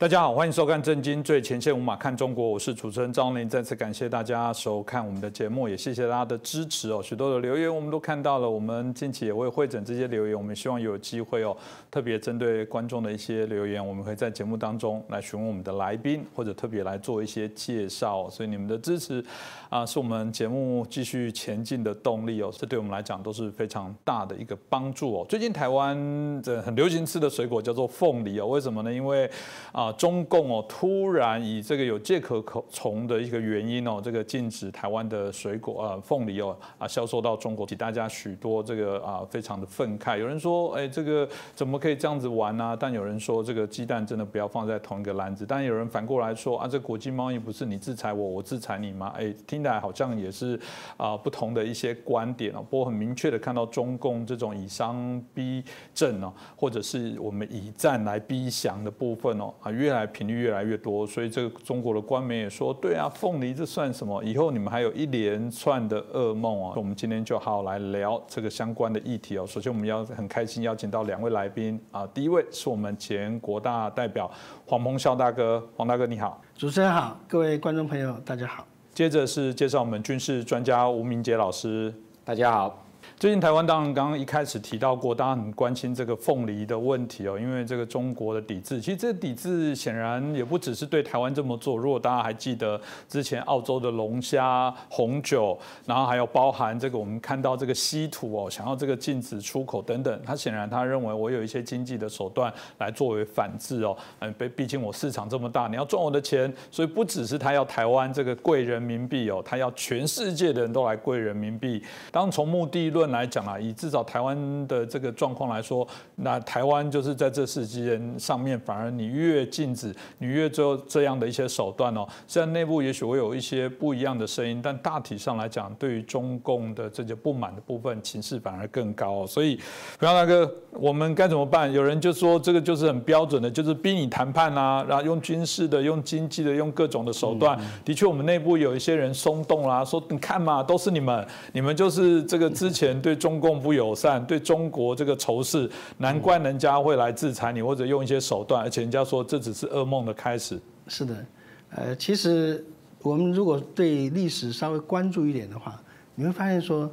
[0.00, 3.46] 大家好，欢迎收看《震惊最前线》，无马看中国，我是主持人张林。
[3.46, 7.02] 再次感谢大家收看我们的节目，也谢谢大家的支持哦。
[7.02, 11.54] 许多的留言我们都看到了，我们近期也会会诊这些留言，我们希望有机会哦，
[11.90, 18.26] 特别针对观众的一些留言，我们会在节目当中来询问我们的来宾，或者特别来做一些介绍。
[18.30, 19.22] 所以你们的支持
[19.68, 22.50] 啊，是我们节目继续前进的动力哦。
[22.56, 25.26] 这对我们来讲都是非常大的一个帮助哦。
[25.28, 28.90] 最近台湾的很流行吃的水果叫做凤梨哦，为什么呢？
[28.90, 29.30] 因为
[29.72, 29.89] 啊。
[29.96, 40.18] 中共哦，突然以这个有借壳口虫的一个原因哦，这个禁止台湾的水果啊，凤梨哦啊销售到中国，给大家许多这个啊非常的愤慨。
[40.18, 42.76] 有人说，哎，这个怎么可以这样子玩呢？
[42.78, 45.44] 但有人说，这个鸡蛋真的不要放在同一个篮子。
[45.48, 49.12] 但有人反过来说，啊，这国际贸易不是你制裁我，我制裁你吗？
[49.16, 50.58] 哎，听起来好像也是
[50.96, 52.64] 啊不同的一些观点哦。
[52.68, 59.70] 不过很明确的看到中共这种以商逼政哦，或者是我们以战来逼降的部分哦啊。
[59.80, 64.22] 越来频率越来越多，所以这个中国的官媒也说，对啊，凤梨这算什么？
[64.22, 66.74] 以后你们还有一连串的噩梦啊！
[66.76, 69.46] 我们今天就好好来聊这个相关的议题哦。
[69.46, 74.30] 首先，我们要很开心邀请到两位来宾啊，第一位是我们前国大代表
[74.66, 78.66] 黄鹏孝大哥，黄大哥你好，主持人好，各位观众朋友大家好。
[78.92, 82.89] 接着是介绍我们军事专家吴明杰老师，大家好。
[83.20, 91.76] 最近台湾当然刚刚一开始提到过，大家很关心这个凤梨的问题哦，因为这个中国的抵制，其实这个抵制显然也不只是对台湾这么做。
[91.76, 92.80] 如果大家还记得
[93.10, 111.84] 之前澳洲的龙虾、红酒，然后还有包含这个我们看到这个稀土哦，想要这个禁止出口等等，他显然他认为我有一些经济的手段来作为反制哦，嗯，被毕竟我市场这么大，你要赚我的钱，所以不只是他要台湾这个贵人民币哦，他要全世界的人都来贵人民币。
[112.10, 113.09] 当从目的论。
[113.10, 122.06] 来讲啊，以至少台湾的这个状况来说，那台湾就是在这世纪人上面，反而你越禁止，你越做这样的一些手段哦。
[122.26, 129.26] 虽然内部也许会有一些不一样的声音，但大体上来讲，对于中共的这些不满的部分，情势反而更高。
[129.26, 129.58] 所以，
[129.98, 131.72] 不要大哥，我们该怎么办？
[131.72, 137.58] 有人就说这个就是很标准的，就是逼你谈判啊，然后用军事的、用经济的、用各种的手段。
[137.84, 142.99] 的确，我们内部有一些人松动啦，说你看嘛，都是你们，你们就是这个之前。
[143.00, 150.60] 对中共不友善，对中国这个仇视，难怪人家会来制裁你，或者用一些手段，而且人家说这只是噩梦的开始。
[150.86, 151.26] 是的，
[151.70, 152.64] 呃，其实
[153.02, 155.80] 我们如果对历史稍微关注一点的话，
[156.14, 156.90] 你会发现说，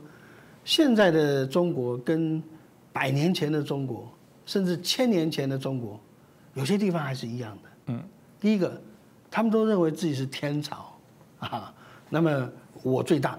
[0.63, 2.41] 现在的中国跟
[2.93, 4.09] 百年前的中国，
[4.45, 5.99] 甚至千年前的中国，
[6.53, 7.69] 有些地方还是一样的。
[7.87, 8.03] 嗯，
[8.39, 8.81] 第一个，
[9.29, 10.93] 他们都认为自己是天朝
[11.39, 11.73] 啊，
[12.09, 12.49] 那么
[12.83, 13.37] 我最大。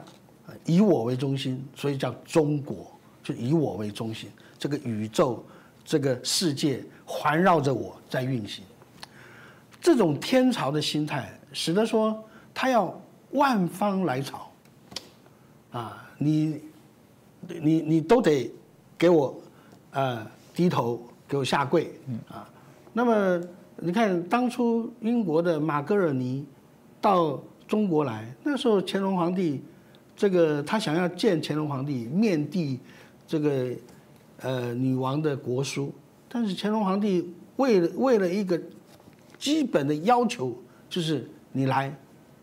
[0.64, 2.90] 以我为中心，所以叫中国，
[3.22, 4.30] 就以我为中心。
[4.58, 5.44] 这个宇宙，
[5.84, 8.64] 这个世界环绕着我在运行。
[9.80, 12.98] 这种天朝的心态，使得说他要
[13.32, 14.50] 万方来朝，
[15.70, 16.60] 啊，你，
[17.46, 18.50] 你你都得
[18.96, 19.38] 给我，
[19.92, 21.92] 呃，低头给我下跪，
[22.28, 22.48] 啊。
[22.92, 23.40] 那么
[23.76, 26.44] 你看，当初英国的马格尔尼
[27.00, 29.62] 到中国来，那时候乾隆皇帝。
[30.18, 32.80] 这个他想要见乾隆皇帝面递
[33.24, 33.68] 这个
[34.40, 35.94] 呃女王的国书，
[36.28, 38.60] 但是乾隆皇帝为了为了一个
[39.38, 41.96] 基本的要求，就是你来，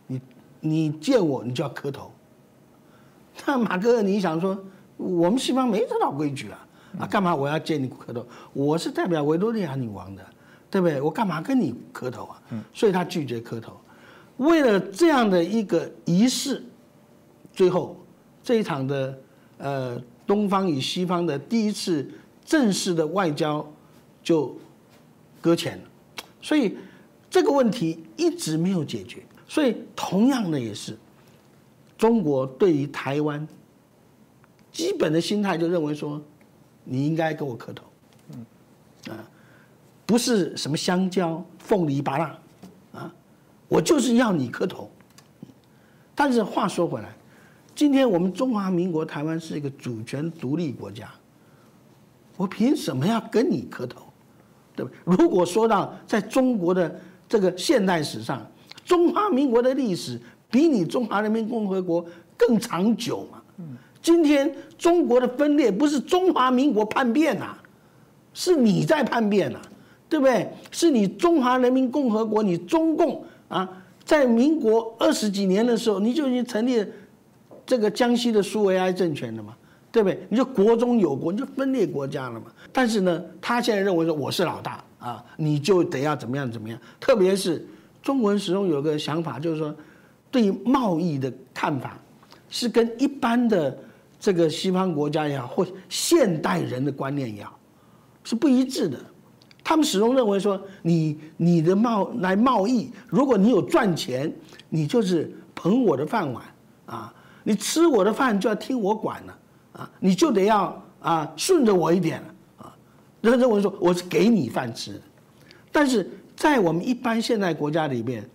[0.08, 0.22] 你
[0.62, 2.10] 你见我你就要磕头。
[3.46, 4.58] 那马哥，你想说
[4.96, 6.68] 我们西方没这套规矩啊？
[7.00, 8.26] 啊，干嘛我要见你磕头？
[8.54, 10.26] 我是代表维多利亚女王的，
[10.72, 11.02] 对不对？
[11.02, 12.42] 我干嘛跟你磕头啊？
[12.74, 13.74] 所以他拒绝磕头。
[14.38, 16.64] 为了这样的一个仪式。
[17.56, 17.96] 最后，
[18.44, 19.18] 这一场的
[19.58, 22.06] 呃东方与西方的第一次
[22.44, 23.66] 正式的外交
[24.22, 24.54] 就
[25.40, 25.84] 搁浅了，
[26.42, 26.78] 所以
[27.30, 29.24] 这个问题一直没有解决。
[29.48, 30.98] 所以同样的也是，
[31.98, 33.48] 中国对于台湾
[34.72, 36.22] 基本的心态就认为说，
[36.84, 37.86] 你应该跟我磕头，
[38.34, 38.46] 嗯
[39.14, 39.24] 啊，
[40.06, 43.14] 不是什么香蕉、凤梨、芭乐啊，
[43.70, 44.92] 我就是要你磕头。
[46.14, 47.15] 但是话说回来。
[47.76, 51.12] 今天我们中华民国台湾是一个主权独立国家，
[52.38, 54.02] 我凭什么要跟你磕头，
[54.74, 55.18] 对不对？
[55.18, 58.42] 如果说到在中国的这个现代史上，
[58.86, 60.18] 中华民国的历史
[60.50, 62.06] 比你中华人民共和国
[62.38, 63.42] 更长久嘛？
[64.02, 67.58] 今天中国的分裂不是中华民国叛变呐，
[68.34, 69.60] 是你在叛变呐，
[70.08, 70.50] 对不对？
[70.72, 73.70] 是你中华人民共和国，你中共啊，
[74.06, 76.82] 在民国二十几年的时候，你就已经成立。
[77.66, 79.56] 这个江西的苏维埃政权了嘛，
[79.92, 80.20] 对不对？
[80.30, 82.46] 你就国中有国，你就分裂国家了嘛。
[82.72, 86.78] 但是呢，他现在认为说我是老大啊，你就得要怎么样怎么样。
[87.00, 87.66] 特别是
[88.04, 89.76] 中国人始终有个想法，就是说
[90.30, 91.98] 对贸易的看法
[92.50, 93.76] 是跟一般的
[94.20, 97.58] 这个西方国家也好，或现代人的观念也好，
[98.24, 98.98] 是不一致的。
[99.64, 104.32] 他们始终认为说，你你的贸来贸易，如果你有赚钱，
[104.70, 106.44] 你就是捧我的饭碗
[106.86, 107.12] 啊。
[107.48, 109.38] 你吃我的饭就要听我管了
[109.74, 109.92] 啊！
[110.00, 112.76] 你就得要啊顺着我一点了啊！
[113.22, 115.00] 人认为说我是给你饭吃，
[115.72, 118.28] 但是在我们一般现代国家里面，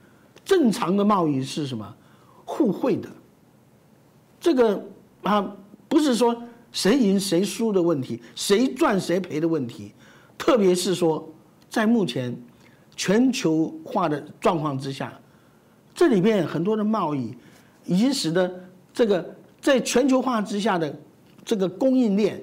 [0.44, 1.92] 正常的贸易是什么？
[2.44, 3.08] 互惠的。
[4.38, 4.80] 这个
[5.24, 5.52] 啊
[5.88, 9.92] 不是说谁赢谁输的问题，谁赚谁赔的问题，
[10.38, 11.28] 特别是说
[11.68, 12.32] 在目前
[12.94, 15.12] 全球化的状况之下，
[15.92, 17.36] 这里面很多的贸易
[17.84, 18.69] 已经使得。
[19.00, 20.94] 这个在全球化之下的
[21.42, 22.38] 这个供应链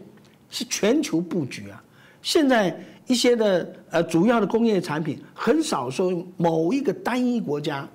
[0.50, 1.80] 是全球布局啊。
[2.24, 7.88] 现在一些的呃主要的工业产品很少说某一个单一国家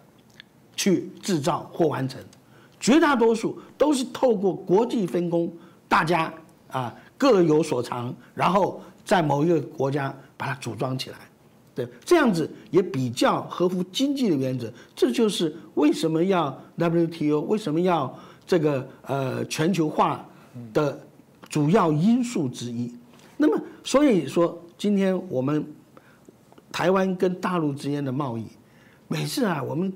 [0.76, 2.20] 去制造或完成，
[2.78, 5.52] 绝大多数都是透过国际分工，
[5.88, 6.32] 大家
[6.68, 11.16] 啊各有所长，然后在某一个国家把它组装起来，
[11.74, 14.72] 对，这样子也比较合乎经济的原则。
[14.94, 18.16] 这就是为什么要 WTO，为什么要。
[18.46, 20.24] 这个呃全球化
[20.72, 20.98] 的
[21.48, 22.94] 主要因素之一。
[23.36, 25.64] 那么，所以说今天我们
[26.70, 28.46] 台湾跟大陆之间的贸易，
[29.08, 29.92] 每次啊，我们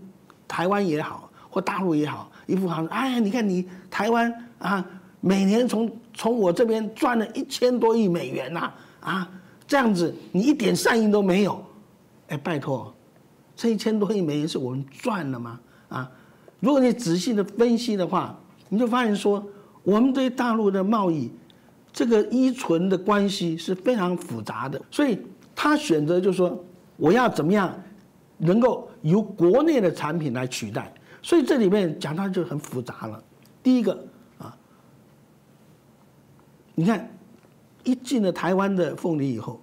[0.48, 4.84] 台湾也好或大陆也好，一副好像哎呀，你看你台湾啊，
[5.20, 9.30] 每年从从我这边赚了一千多亿美元呐，啊，
[9.66, 11.64] 这样子你一点善意都没有，
[12.28, 12.92] 哎，拜托，
[13.54, 15.60] 这一千多亿美元是我们赚了吗？
[15.88, 16.10] 啊，
[16.60, 18.38] 如果你仔细的分析的话，
[18.68, 19.44] 你就发现说，
[19.82, 21.30] 我们对大陆的贸易
[21.92, 25.18] 这个依存的关系是非常复杂的，所以
[25.54, 26.62] 他选择就是说，
[26.96, 27.74] 我要怎么样
[28.38, 30.92] 能够由国内的产品来取代，
[31.22, 33.22] 所以这里面讲到就很复杂了。
[33.62, 33.92] 第一个
[34.38, 34.56] 啊，
[36.74, 37.08] 你看
[37.84, 39.60] 一进了台湾的凤梨以后，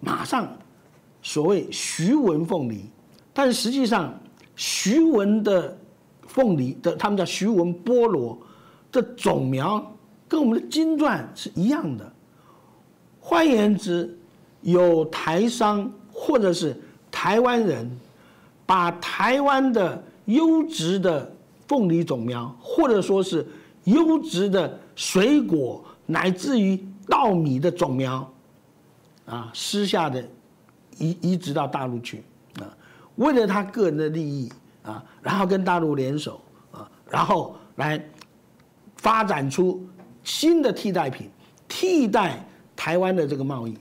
[0.00, 0.48] 马上
[1.22, 2.84] 所谓徐闻凤梨，
[3.32, 4.18] 但是实际上
[4.56, 5.76] 徐闻的
[6.34, 8.38] 凤梨的，他们叫徐闻菠萝
[8.92, 9.90] 的种苗。
[10.26, 12.12] 跟我们的金钻是一样的，
[13.20, 14.18] 换言之，
[14.62, 16.76] 有台商或者是
[17.08, 17.88] 台湾人，
[18.66, 21.30] 把台湾的优质的
[21.68, 23.46] 凤梨种苗，或者说是
[23.84, 28.28] 优质的水果，乃至于稻米的种苗，
[29.26, 30.26] 啊，私下的
[30.98, 32.24] 移移植到大陆去
[32.58, 32.66] 啊，
[33.16, 34.50] 为了他个人的利益
[34.84, 38.00] 啊，然后跟大陆联手啊，然后来
[38.96, 39.84] 发展出。
[40.26, 41.28] 新的替代品，
[41.68, 42.42] 替代
[42.74, 43.76] 台湾的这个贸易，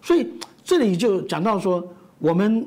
[0.00, 0.26] 所以
[0.64, 1.86] 这里就讲到说，
[2.18, 2.66] 我们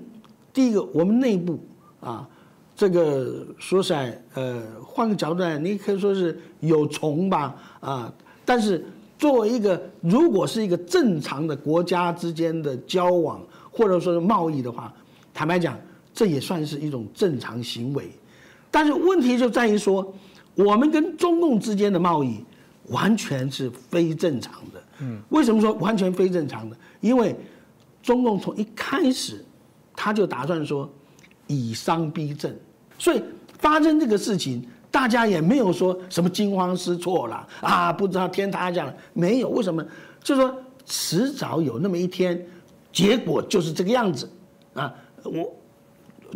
[0.54, 1.60] 第一个，我们内部
[2.02, 2.30] 啊，
[2.76, 8.14] 这个说实在，呃，换个角度来，你可以说是有虫吧，啊，
[8.46, 8.86] 但是
[9.18, 14.94] 作为一个，如果是一个正常的国家之间的交往或者说是贸易的话，
[15.34, 15.76] 坦白讲，
[16.16, 18.10] 这也算是一种正常行为，
[18.72, 20.12] 但是问题就在于说，
[20.56, 22.44] 我们跟中共之间的贸易。
[22.90, 24.84] 完全是非正常的。
[25.00, 26.78] 嗯，为什么说完全非正常的？
[27.02, 27.36] 因为
[28.04, 29.44] 中共从一开始
[29.96, 30.88] 他就打算说
[31.48, 32.56] 以商逼政，
[33.00, 33.24] 所以
[33.58, 39.50] 发生这个事情，大家也没有说什么惊慌失措了啊，不知道天塌下来没有？
[39.50, 39.84] 为什么？
[40.22, 40.56] 就是说
[40.86, 42.40] 迟早有那么一天，
[42.94, 44.30] 结果就是这个样子
[44.76, 44.94] 啊。
[45.24, 45.52] 我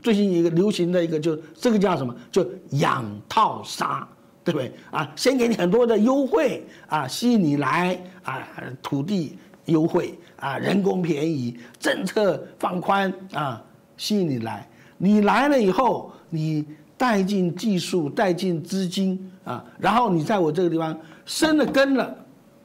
[0.03, 2.15] 最近一个流行的一个就这个叫什么？
[2.31, 4.07] 就养套杀。
[4.41, 5.07] 对不对啊？
[5.15, 8.47] 先给你很多的优惠啊，吸引你来啊，
[8.81, 13.61] 土地优惠啊，人工便宜，政策放宽啊，
[13.95, 14.67] 吸引你来。
[14.97, 16.65] 你来了以后，你
[16.97, 22.15] 带进技术，带进资金啊，然后你在我这个地方生了根了，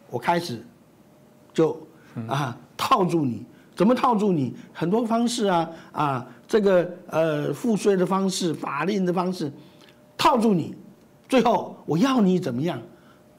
[0.08, 0.64] 我开始
[1.52, 1.78] 就
[2.28, 3.44] 啊套住你。
[3.74, 4.54] 怎么套住你？
[4.72, 9.52] 很多方式啊啊，这个呃赋税的方式、法令的方式，
[10.16, 10.74] 套住你。
[11.28, 12.80] 最后我要你怎么样，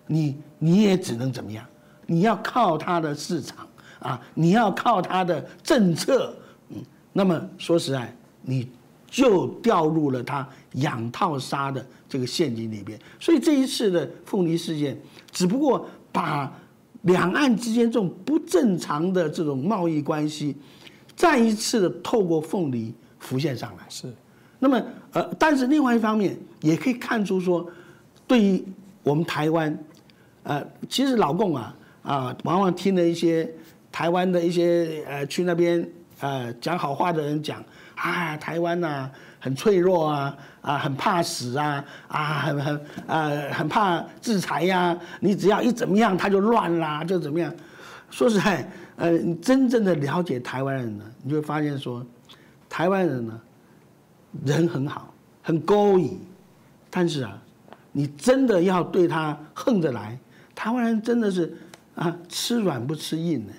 [0.07, 1.65] 你你也只能怎么样？
[2.05, 3.67] 你要靠它的市场
[3.99, 6.35] 啊，你要靠它的政策，
[6.69, 6.77] 嗯，
[7.13, 8.69] 那么说实在，你
[9.07, 12.99] 就掉入了他养套杀的这个陷阱里边。
[13.19, 14.99] 所以这一次的凤梨事件，
[15.31, 16.51] 只不过把
[17.05, 20.55] 两岸之间这种不正常的这种贸易关系，
[21.15, 23.83] 再一次的透过凤梨浮现上来。
[23.89, 24.13] 是，
[24.59, 24.79] 那么
[25.13, 27.67] 呃，但是另外一方面也可以看出说。
[28.27, 28.65] 对于
[29.03, 29.77] 我们台湾，
[30.41, 33.47] 呃，其实老共啊啊，往往听了一些
[33.91, 35.87] 台湾的一些呃去那边
[36.19, 39.07] 呃讲好话的人讲，啊，台湾呐
[39.45, 47.53] 很脆弱啊啊，很怕死啊啊，很很呃很怕制裁呀，你只要一怎么样他就乱啦，就怎么样。
[48.09, 52.03] 说实在，呃，你真正的了解台湾人呢，你就会发现说，
[52.67, 53.39] 台湾人呢
[54.43, 56.19] 人很好，很勾引，
[56.89, 57.39] 但是啊。
[57.97, 60.19] 你真的要对他横着来，
[60.53, 61.57] 台湾人真的是
[61.95, 63.53] 啊吃软不吃硬的，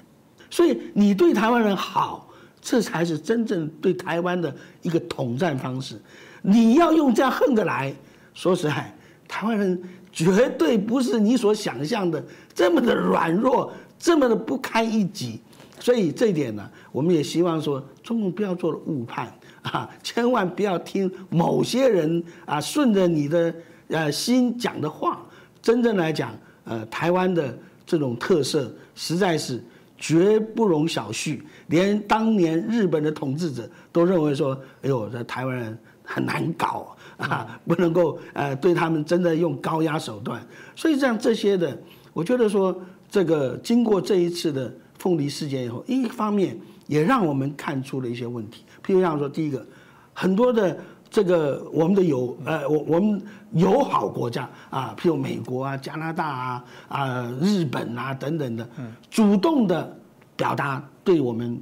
[0.51, 2.26] 所以你对台湾人好，
[2.67, 4.53] 这才是真正对台湾的
[4.83, 5.95] 一个统战方式。
[6.43, 7.95] 你要用这样横着来，
[8.35, 8.93] 说实在，
[9.29, 12.21] 台湾人绝对不是你所想象的
[12.53, 15.41] 这么的软弱，这么的不堪一击。
[15.79, 23.55] 所以这一点呢，我们也希望说，中共不要做了误判啊，千万不要听某些人啊顺着你的。
[23.89, 25.25] 呃，心讲的话，
[25.63, 27.57] 真正来讲，呃，台湾的
[27.87, 29.63] 这种特色实在是
[29.99, 31.41] 绝不容小觑。
[31.69, 40.41] 连当年日本的统治者都认为说：“哎呦，这台湾人很难搞啊， 不能够呃对他们真的用高压手段。”
[40.77, 41.77] 所以像这些的，
[42.13, 42.79] 我觉得说，
[43.11, 48.65] 这个经过这一次的凤梨事件以后，一方面也让我们看出了一些问题。
[48.85, 49.67] 譬如像说，第一个，
[50.13, 50.79] 很多的。
[51.17, 58.69] 这个我们的友呃，我我们友好国家啊，譬如美国啊、加拿大啊、啊日本啊等等的，
[59.11, 59.97] 主动的
[60.37, 61.59] 表达对我们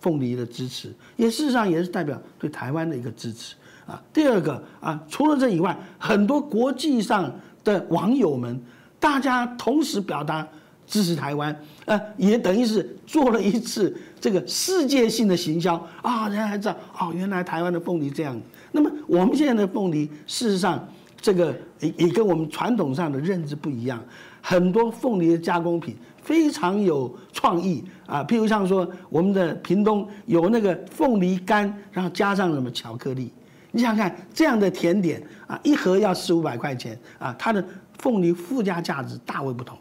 [0.00, 3.54] 凤梨的支持，也事实上也是代表对台湾的一个支持
[3.86, 4.02] 啊。
[4.12, 7.32] 第二个啊，除了这以外，很多国际上
[7.62, 8.60] 的网友们，
[8.98, 10.44] 大家同时表达
[10.84, 18.36] 支持台湾，呃，也等于是做了一次这个世界性的行销啊，人家还知道哦，原来台湾的凤梨这样。
[18.72, 20.86] 那么我们现在的凤梨，事实上
[21.20, 24.02] 这个也也跟我们传统上的认知不一样，
[24.40, 33.32] 很多凤梨的加工品非常有创意啊，譬如像说我们的屏东有那个凤梨干，然后加上什么巧克力，
[33.72, 37.64] 你想想看这样的甜点啊，一盒要四五百块钱啊，它的
[37.98, 39.76] 凤梨附加价值大为不同。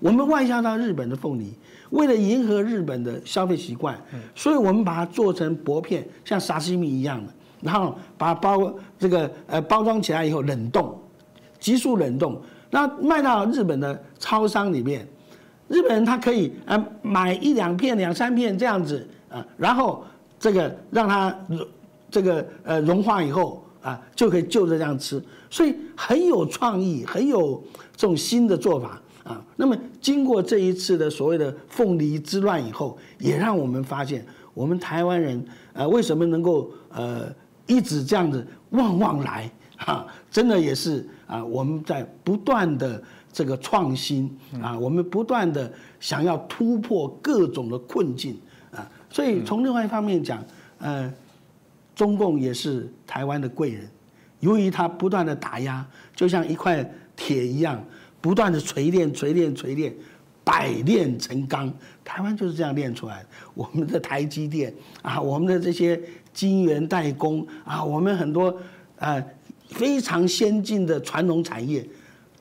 [0.00, 1.52] 我们外销到日本的凤梨，
[1.90, 3.98] 为了迎合日本的消费习惯，
[4.34, 7.32] 所以我们把它做成薄片，像沙西米一样的。
[7.60, 10.96] 然后把包这个呃包装起来以后冷冻，
[11.58, 12.40] 急速冷冻，
[12.70, 15.06] 那卖到日本的超商里面，
[15.66, 20.04] 日本人他可以呃买一两片两三片这样子啊，然后
[20.38, 21.36] 这个让它
[22.10, 27.60] 这个呃融化以后啊就可以就着这样吃，所以很有创意，很有
[27.96, 29.42] 这种新的做法啊。
[29.56, 37.34] 那么经过这一次的所谓的凤梨之乱以后，也让我们发现我们台湾人呃为什么能够呃。
[37.68, 43.00] 一直这样子旺旺来哈， 真的也是啊，我们在不断的
[43.32, 48.36] 这个创新啊，我们不断的想要突破各种的困境
[48.72, 50.42] 啊，所以从另外一方面讲，
[50.78, 51.12] 呃，
[51.94, 53.88] 中共也是台湾的贵人，
[54.40, 57.84] 由于他不断的打压，就像一块铁一样，
[58.20, 59.94] 不断的锤炼、锤炼、锤炼，
[60.42, 63.28] 百炼成钢，台湾就是这样炼出来的。
[63.54, 66.00] 我们的台积电啊，我们的这些。
[66.38, 68.56] 晶圆代工啊，我们很多
[69.00, 69.20] 呃
[69.70, 71.84] 非常先进的传统产业，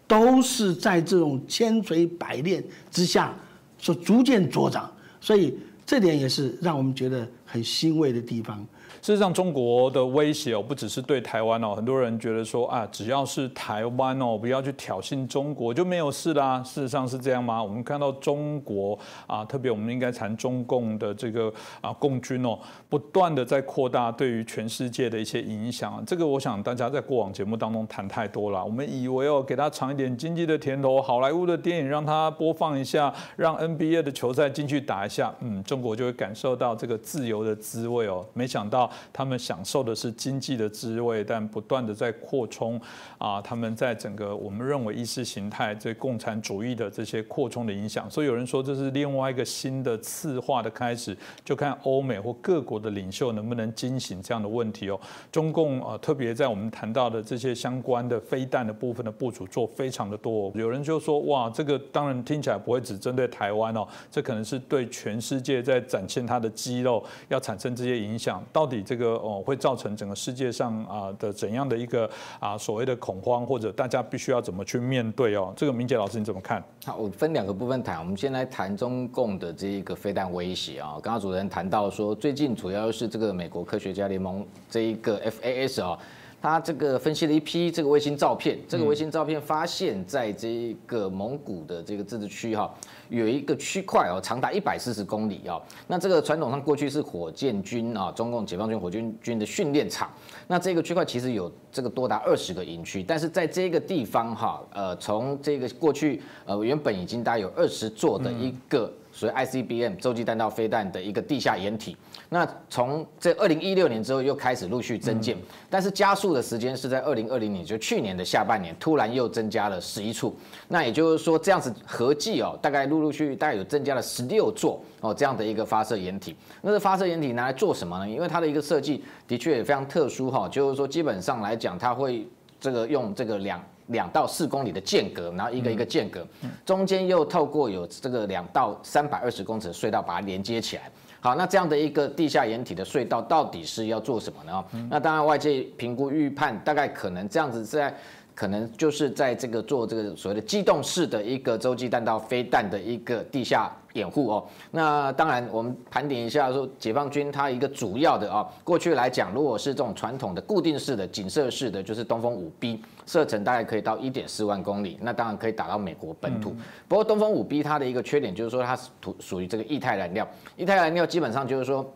[0.08, 3.34] 都是在这种千锤百炼之下，
[3.80, 4.88] 所逐渐茁长，
[5.20, 8.64] 所以这点也是让我们觉得很欣慰的地方。
[9.08, 16.62] 事实上，中国的威胁哦，不只是对台湾哦，很多人觉得说啊，只要是台湾哦，不要去挑衅中国就没有事啦。
[16.62, 17.64] 事实上是这样吗？
[17.64, 21.50] 我们看到中国啊，特别我们应该谈中共的这个
[21.80, 26.04] 啊共军哦，不断的在扩大对于全世界的一些影响。
[26.06, 28.62] 这个我想大家在过往节目当中谈太多了。
[28.62, 38.26] 我们以为哦，给他尝一点经济的甜头，好莱坞的电影让他播放一下，让 NBA 的球赛进去打一下，嗯，中国就会感受到这个自由的滋味哦。
[38.34, 38.92] 没想到。
[39.12, 42.80] 他们享受的是经济的滋味，但不断的在扩充
[43.18, 55.00] 啊，他们在整个我们认为意识形态这共产主义的这些扩充的影响，所以有人说这是另外一个新的次化的开始，就看欧美或各国的领袖能不能惊醒这样的问题哦。
[55.32, 68.77] 中共啊，特别在我们谈到的这些相关的飞弹的部分的部署做非常的多，有人就说哇，这个当然听起来不会只针对台湾哦，这可能是对全世界在展现它的肌肉，要产生这些影响，到底。
[68.82, 72.10] 这个哦会造成整个世界上啊的怎样的一个
[72.40, 75.54] 啊所谓的恐慌，或者大家必须要怎么去面对哦？
[75.56, 76.64] 这个明杰老师你怎么看？
[76.86, 78.00] 好，我分两个部分谈。
[78.00, 81.00] 我们先来谈中共的这一个飞弹威胁啊。
[81.02, 85.98] 刚刚主持人谈到说，最近主要是这个美国科学家联盟这一个 FAS 啊。
[86.40, 92.72] 他这个分析了一批这个卫星照片，这个卫星照片发现，在这个蒙古的这个自治区哈，
[93.10, 95.62] 有一个区块哦，长达一百四十公里哦。
[95.88, 100.10] 那这个传统上过去是火箭军啊，中共解放军火箭军的训练场。
[100.48, 108.92] 那这个区块其实有这个多达二十个营区，但是在这个地方哈，呃，从这个过去呃原本已经大概有二十座的一个。
[109.10, 111.98] 所以 ICBM 洲际弹道飞弹的一个地下掩体，
[112.30, 115.36] 那从这二零一六年之后又开始陆续增建，
[115.72, 120.36] 但是加速的时间是在二零二零年，就去年的下半年，突然又增加了十一处。
[120.68, 126.36] 那也就是说，这样子合计哦，大概陆陆续续大概有增加了十六座哦这样的一个发射掩体。
[126.62, 128.08] 那这发射掩体拿来做什么呢？
[128.08, 132.28] 因为它的一个设计的确也非常特殊哈，就是说基本上来讲，它会
[132.60, 133.62] 这个用这个两。
[133.88, 136.28] 两到四公里的间隔，然后一个一个间隔，
[136.66, 140.92] 中间又透过有这个两到三百二十公尺的隧道把它连接起来。
[141.22, 144.66] 好，那这样的一个地下掩体的隧道到底是要做什么呢？
[144.90, 147.96] 那当然外界评估预判，大概可能这样子在。
[148.38, 154.48] 可能就是在这个做这个所谓的机动式的一个洲际弹道飞弹的一个地下掩护哦。
[154.70, 166.56] 那当然，我们盘点一下说，解放军它一个主要的啊，过去来讲，如果是这种传统的固定式的警射式的，就是东风五 B，射程大概可以到一点四万公里，那当然可以打到美国本土。
[166.88, 170.28] 不过东风五 B 它的一个缺点就是说，它是属属于这个液态燃料，
[170.58, 171.92] 液态燃料基本上就是说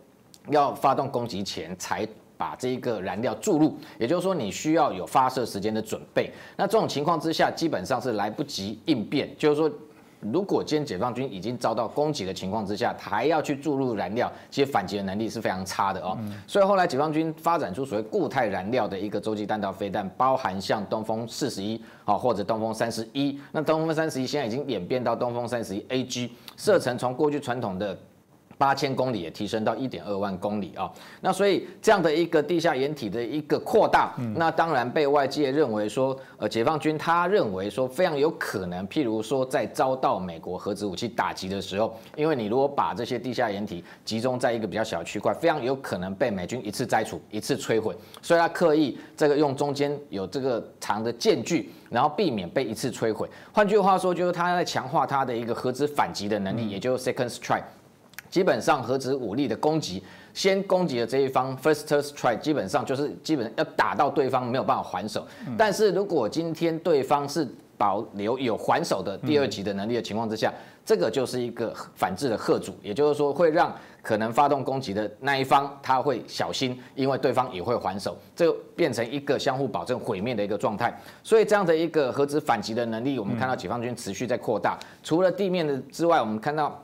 [0.50, 2.08] 要发动攻击前才。
[2.42, 6.32] 把这个燃料注入，也就是说你需要有发射时间的准备。
[6.58, 9.72] 那这种情况之下，基本上是来不及应变，就是说。
[10.32, 16.16] 如果今天解放军已经遭到攻击的情况之下，还要去注入燃料，其实反击的能力是非常差的哦。
[16.46, 23.39] 所以后来解放军发展出所谓固态燃料的一个洲际弹道飞弹，包含像东风四十一啊或者东风三十一。
[23.52, 27.98] 那东风三十一现在已经演变到东风三十一 AG，射程从过去传统的。
[28.62, 30.88] 八千公里也提升到一点二万公里啊，
[31.20, 53.28] 那所以这样的一个地下掩体的一个扩大，那当然被外界认为说，呃，解放军他认为说非常有可能，譬如说在遭到美国核子武器打击的时候，因为你如果把这些地下掩体集中在一个比较小的区块，非常有可能被美军一次摘除、一次摧毁，所以他刻意这个用中间有这个长的间距，然后避免被一次摧毁。
[53.51, 57.64] 换句话说，就是他在强化他的一个核子反击的能力，也就是 second strike。
[58.32, 60.01] 基本上核子武力的攻击，
[60.34, 65.27] 先攻击的这一方 first strike，基本上就是基本要打到对方没有办法还手。
[65.57, 67.45] 但是如果今天对方是
[67.77, 70.53] 保留有还手的第二级的能力的情况之下，
[70.86, 80.97] 这个就是一个反制的贺主，也就是说会让可能发动攻击的那一方他会小心，因为对方也会还手，这变成一个相互保证毁灭的一个状态。
[81.21, 84.79] 所以这样的一个核子反击的能力，我们看到解放军持续在扩大。
[85.03, 86.82] 除了地面的之外，我们看到。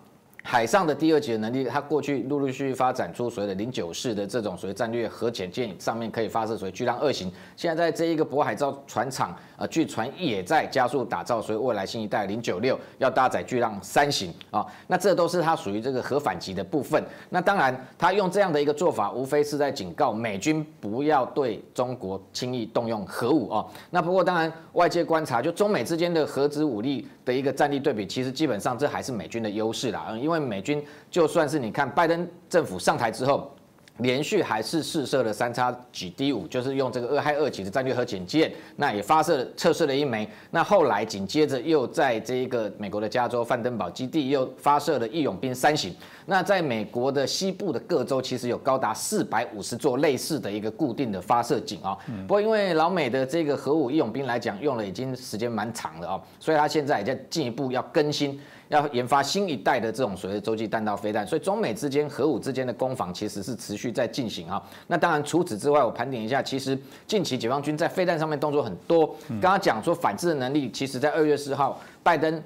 [0.49, 7.29] 海上的第二级的能力，它过去陆陆续续发展出所谓的零九式的这种所谓战略核潜舰，上面可以发射所谓巨浪二型。
[7.57, 14.65] 现在在这一个渤海造船厂，呃，据船也在加速打造所以未来新一代零九六，要搭载巨浪三型啊。
[14.87, 17.03] 那这都是它属于这个核反击的部分。
[17.29, 23.65] 那当然，它用这样的一个做法，无非是在警告美军不要对中国轻易动用核武啊。
[23.89, 30.36] 那不过当然，外界观察，就中美之间的核子武力的一个战力对比，其实基本上这还是美军的优势啦，嗯，因为。
[30.41, 33.51] 美军就算是你看拜登政府上台之后。
[33.99, 40.29] 连续还是试射了三叉戟 D 五，就是用这个二害二级的战略核潜舰，那也发射测试了一枚。
[40.51, 45.95] 那后来紧接着又在这一个美国的加州范登堡基地又发射了义勇兵三型。
[46.27, 51.97] 那在美国的西部的各州，其实有高达四百五十座类似的一个固定的发射井啊。
[52.27, 58.39] 不过因为老美的这个核武义勇兵来讲，用了已经时间蛮长了啊，所以他现在也在进一步要更新。
[58.69, 64.61] 要研发新一代的这种所谓洲际弹道飞弹，所以中美之间核武之间的攻防其实是持续在进行啊。
[64.87, 69.15] 那当然除此之外，我盘点一下，其实近期解放军在飞弹上面动作很多。
[69.29, 72.43] 刚刚讲说反制的能力，其实在二月四号，拜登。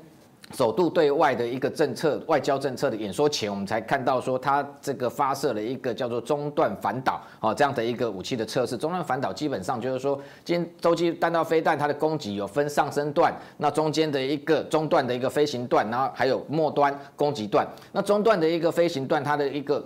[0.53, 8.75] 首度对外的一个政策、外交政策的演说前，我们才看到说他这个发射了一个叫做中段反导哦这样的一个武器的测试。
[8.77, 17.65] 中段反导基本上就是说，今天洲际弹道飞弹它的攻击有分上升段，那中间的一个中段的一个飞行段，然后还有末端攻击段。
[17.93, 19.81] 那中段的一个飞行段，它的一个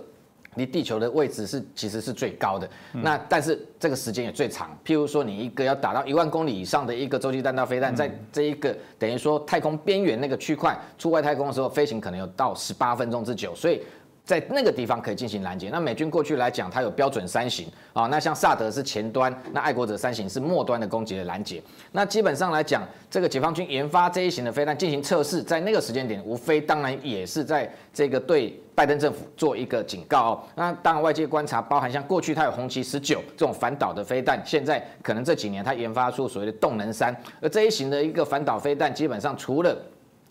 [0.56, 4.76] 离地球的位置是其实是最高的，那但是这个时间也最长。
[4.84, 13.80] 譬如说，你一个要打到一万公里以上的一个洲际弹道飞弹，在这一个等于说太空边缘那个区块出外太空的时候，飞行可能有到十八分钟之久，所以。
[14.26, 15.70] 在那个地方可以进行拦截。
[15.70, 18.08] 那美军过去来讲，它有标准三型啊。
[18.08, 21.62] 那像萨德是前端，那爱国者三型是末端的攻击的拦截。
[21.92, 30.42] 那基本上来讲，这个解放军研发这一型的飞弹进行测试，在那个时间点，无非当然也是在这个对拜登政府做一个警告哦。
[30.56, 39.76] 那当然外界观察，包含像过去它有红旗十九这种反导的飞弹，现在可能这几年它研发出所谓的动能三，而这一型的一个反导飞弹，基本上除了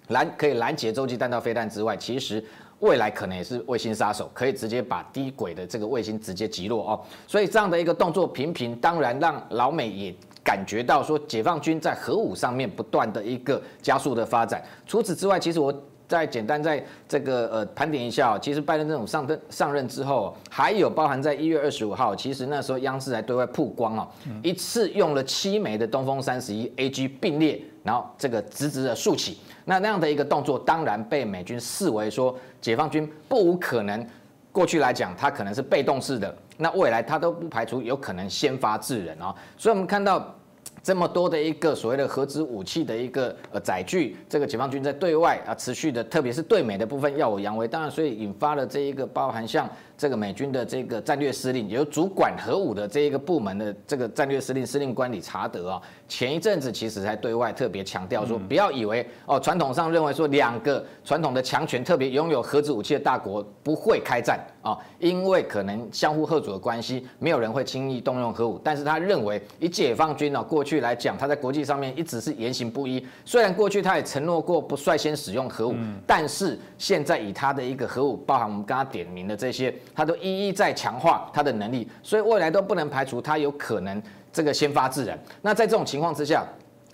[0.09, 2.43] 拦可以拦截洲际弹道飞弹之外，其实。
[2.79, 7.01] 未来可能也是卫星杀手，可以直接把低轨的这个卫星直接击落哦。
[7.27, 10.13] 所以这样的一个动作频频，当然让老美也
[10.43, 14.63] 感觉到说，解放军在核武上面不断的一个加速的发展。
[14.85, 15.73] 除此之外，其实我
[16.07, 24.07] 再简单在这个呃盘点一下，其实拜登政府上任上任之后，还有包含在一月二十五号，其实那时候央视还对外曝光哦，
[24.43, 29.37] 一次用了七枚的东风三十一 AG 并列，然后这个直直的竖起。
[29.63, 34.05] 那那样的一个动作，当然被美军视为说，解放军不无可能。
[34.51, 39.35] 过去来讲，它可能是被动式的，那未来它都不排除有可能先发制人啊。
[39.57, 40.33] 所以，我们看到
[40.81, 47.67] 这么多的一个所谓的核子武器的一个呃载具，这个解放军在对外啊持续的，特别是对美的部分耀武扬威。
[47.67, 49.69] 当然，所以引发了这一个包含像。
[49.97, 68.59] 这个美军的这个战略司令，由主管核武的这一个部门的这个战略司令司令官理查德啊，前一阵子其实才对外特别强调说，不要以为哦，传统上认为说两个传统的强权，特别拥有核子武器的大国不会开战啊，因为可能相互合作的关系，没有人会轻易动用核武。
[68.63, 70.65] 但是他认为，以解放军呢过去。
[70.75, 73.01] 去来讲，他在国际上面一直是言行不一。
[73.23, 75.75] 虽然过去他也承诺过不率先使用核武，
[76.05, 84.01] 但是现在以他的一个核武，包含我们刚刚点名的这些，他都一一在强化他的能力，所以未来都不能排除他有可能
[84.33, 85.17] 这个先发制人。
[85.41, 86.43] 那在这种情况之下，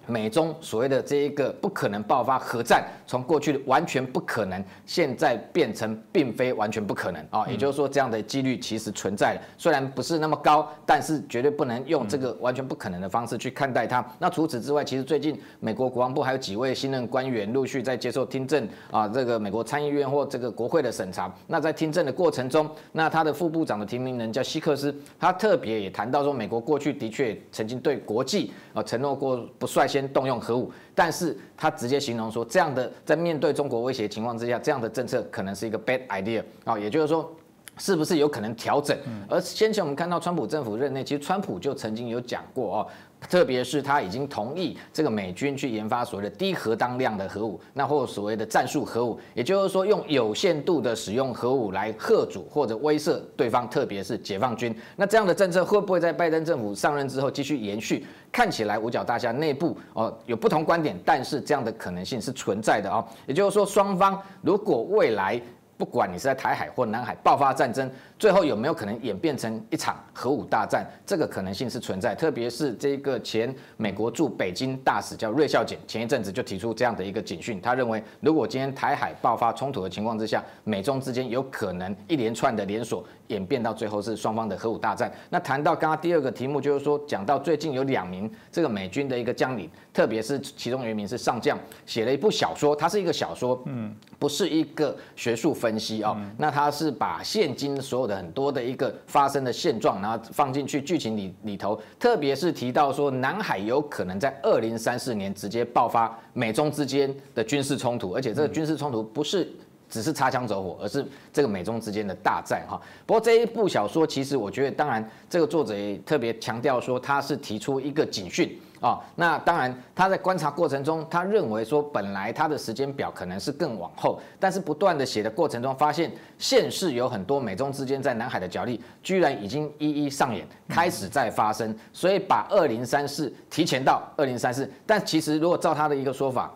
[0.08, 14.06] 美中所谓的这一个不可能爆发核战，从过去的完全不可能，现在变成并非完全不可能啊，也就是说这样的几率其实存在了，虽然不是那么高，但是绝对不能用这个完全不可能的方式去看待它。
[14.20, 21.34] 那除此之外，其实最近美国国防部还有几位新任官员陆续在接受听证啊，这个美国参议院或这个国会的审查。
[21.48, 37.30] 那在听证的过程中，那他的副部长的提名人叫希克斯，他特别也谈到说，美国过去的确曾经对国际啊承诺过不率先动用核武，但是他直接形容说，这样的在面对中国威胁情况之下，这样的政策可能是一个 bad idea 啊，也就是说。
[37.78, 38.96] 是不是有可能调整？
[39.30, 42.88] 而先前我们看到川普政府任内，其实川普就曾经有讲过哦，
[43.30, 54.76] 特别是他已经同意这个美军去研发所谓的低核当量的核武，那或所谓的战术核武，也就是说用有限度的使用核武来吓阻或者威慑对方，特别是解放军。
[54.96, 58.06] 那这样的政策会不会在拜登政府上任之后继续延续？
[58.32, 63.06] 看起来五角大厦内部哦有不同观点，但是这样的可能性是存在的哦。
[63.28, 65.40] 也就是说，双方如果未来
[65.82, 70.86] 不管你是在台海或南海爆发战争，最后有没有可能演变成一场核武大战？
[71.08, 72.14] 这个可能性是存在。
[72.14, 77.60] 特别是这个前美国驻北京大使叫芮孝俭，前一阵子就提出这样的一个警讯。
[77.60, 85.12] 他认为，如果今天台海爆发冲突的情况之下，美中之间有可能一连串的连锁演变到最后是双方的核武大战。
[85.30, 96.16] 那谈到刚刚第二个题目，就是说讲到最近有两名这个美军的一个将领，特别是其中有一名是上将，写了一部小说，它是一个小说，嗯，不是一个学术分析哦。
[96.38, 109.50] 那他是把现今所有的很多的一个发生的现状，然后放进去剧情里里头，特别是提到说南海有可能在二零三四年直接爆发美中之间的军事冲突，而且这个军事冲突不是
[109.92, 112.82] 只是擦枪走火，而是这个美中之间的大战哈。
[113.06, 118.60] 不过这一部小说其实我觉得，当然这个作者也特别强调说，他是提出一个警讯。
[118.82, 136.52] 啊，那当然，他在观察过程中，他认为说，本来他的时间表可能是更往后，但是不断的写的过程中，发现现世有很多美中之间在南海的角力，居然已经一一上演，开始在发生，所以把二零三四提前到二零三四，但其实如果照他的一个说法，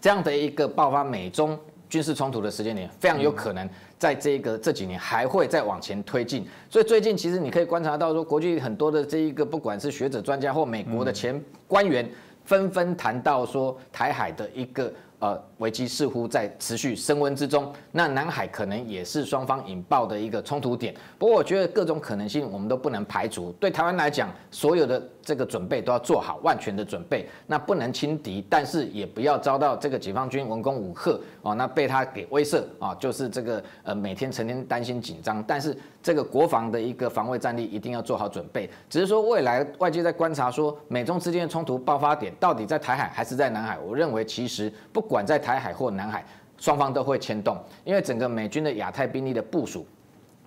[0.00, 1.56] 这样的一个爆发美中
[1.90, 3.68] 军事冲突的时间点，非常有可能。
[3.98, 12.08] 在这个这几年还会再往前推进，所以最近其实你可以观察到说，国际很多的这一个不管是学者专家或美国的前官员，
[12.44, 14.90] 纷纷谈到说台海的一个。
[15.20, 17.70] 呃，危机似乎在持续升温之中。
[17.92, 20.94] 那南海可能也是双方引爆的一个冲突点。
[21.18, 23.52] 不过，我觉得各种可能性我们都不能排除。
[23.60, 27.28] 对台湾来讲，所有的这个准备都要做好万全的准备。
[27.46, 35.44] 那不能轻敌，但是也不要遭到这个解放军文攻武吓哦，那被他给威慑啊，就是这个呃每天成天担心紧张。
[35.46, 38.70] 但是这个国防的一个防卫战力一定要做好准备。
[38.88, 43.78] 只是说未来外界在观察说美中之间的冲突爆发点到底在台海还是在南海？
[43.78, 45.10] 我认为其实不。
[45.10, 46.24] 管在台海或南海，
[46.56, 49.84] 双方都会牵动，因为整个美军的亚太兵力的部署，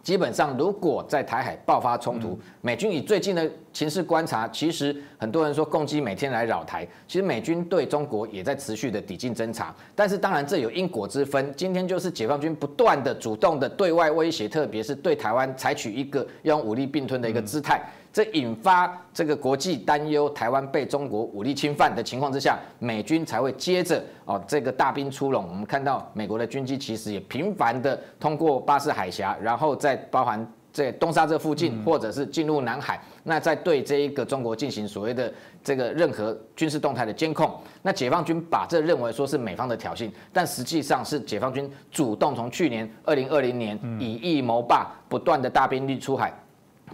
[0.04, 17.82] 基本上如果在台海爆发冲突，美军以最近的情势观察，其实很多人说攻击每天来扰台，其实美军对中国也在持续的抵近侦察，但是当然这有因果之分，今天就是解放军不断的主动的对外威胁，特别是对台湾采取一个用武力并吞的一个姿态。
[18.14, 25.47] 这引发这个国际担忧，台湾被中国武力侵犯的情况之下，美军才会接着哦这个大兵出笼。
[25.49, 35.34] 我们看到美国的军机其实也频繁的通过巴士海峡，然后再包含在东沙这附近，或者是进入南海，那在对这一个中国进行所谓的
[35.64, 37.51] 这个任何军事动态的监控。
[37.82, 46.32] 那解放军把这认为说是美方的挑衅，但实际上是解放军主动从去年二零二零年以疫谋霸，不断的大兵力出海。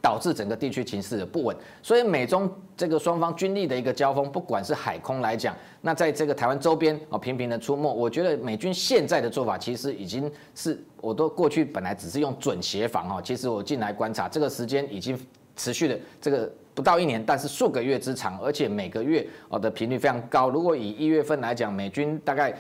[0.02, 15.20] 导致整个地区情势的不稳，所以美中这个双方军力的一个交锋，不管是海空来讲，那在这个台湾周边啊频频的出没，我觉得美军现在的做法其实已经是，我都过去本来只是用准协防哈，其实我进来观察，这个时间已经
[15.56, 20.50] 持续的这个不到一年，但是数个月之长，而且每个月哦的频率非常高。
[20.50, 22.54] 如果以一月份来讲，美军大概。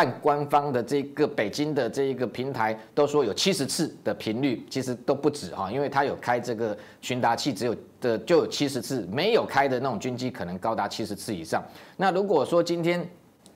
[0.00, 11.62] 半官方的这个北京的这一个平台都说有七十次的频率，其实都不止哈，因为它有开这个巡达器，只有的就有七十次，没有开的那种军机可能高达七十次以上。
[11.98, 13.06] 那如果说今天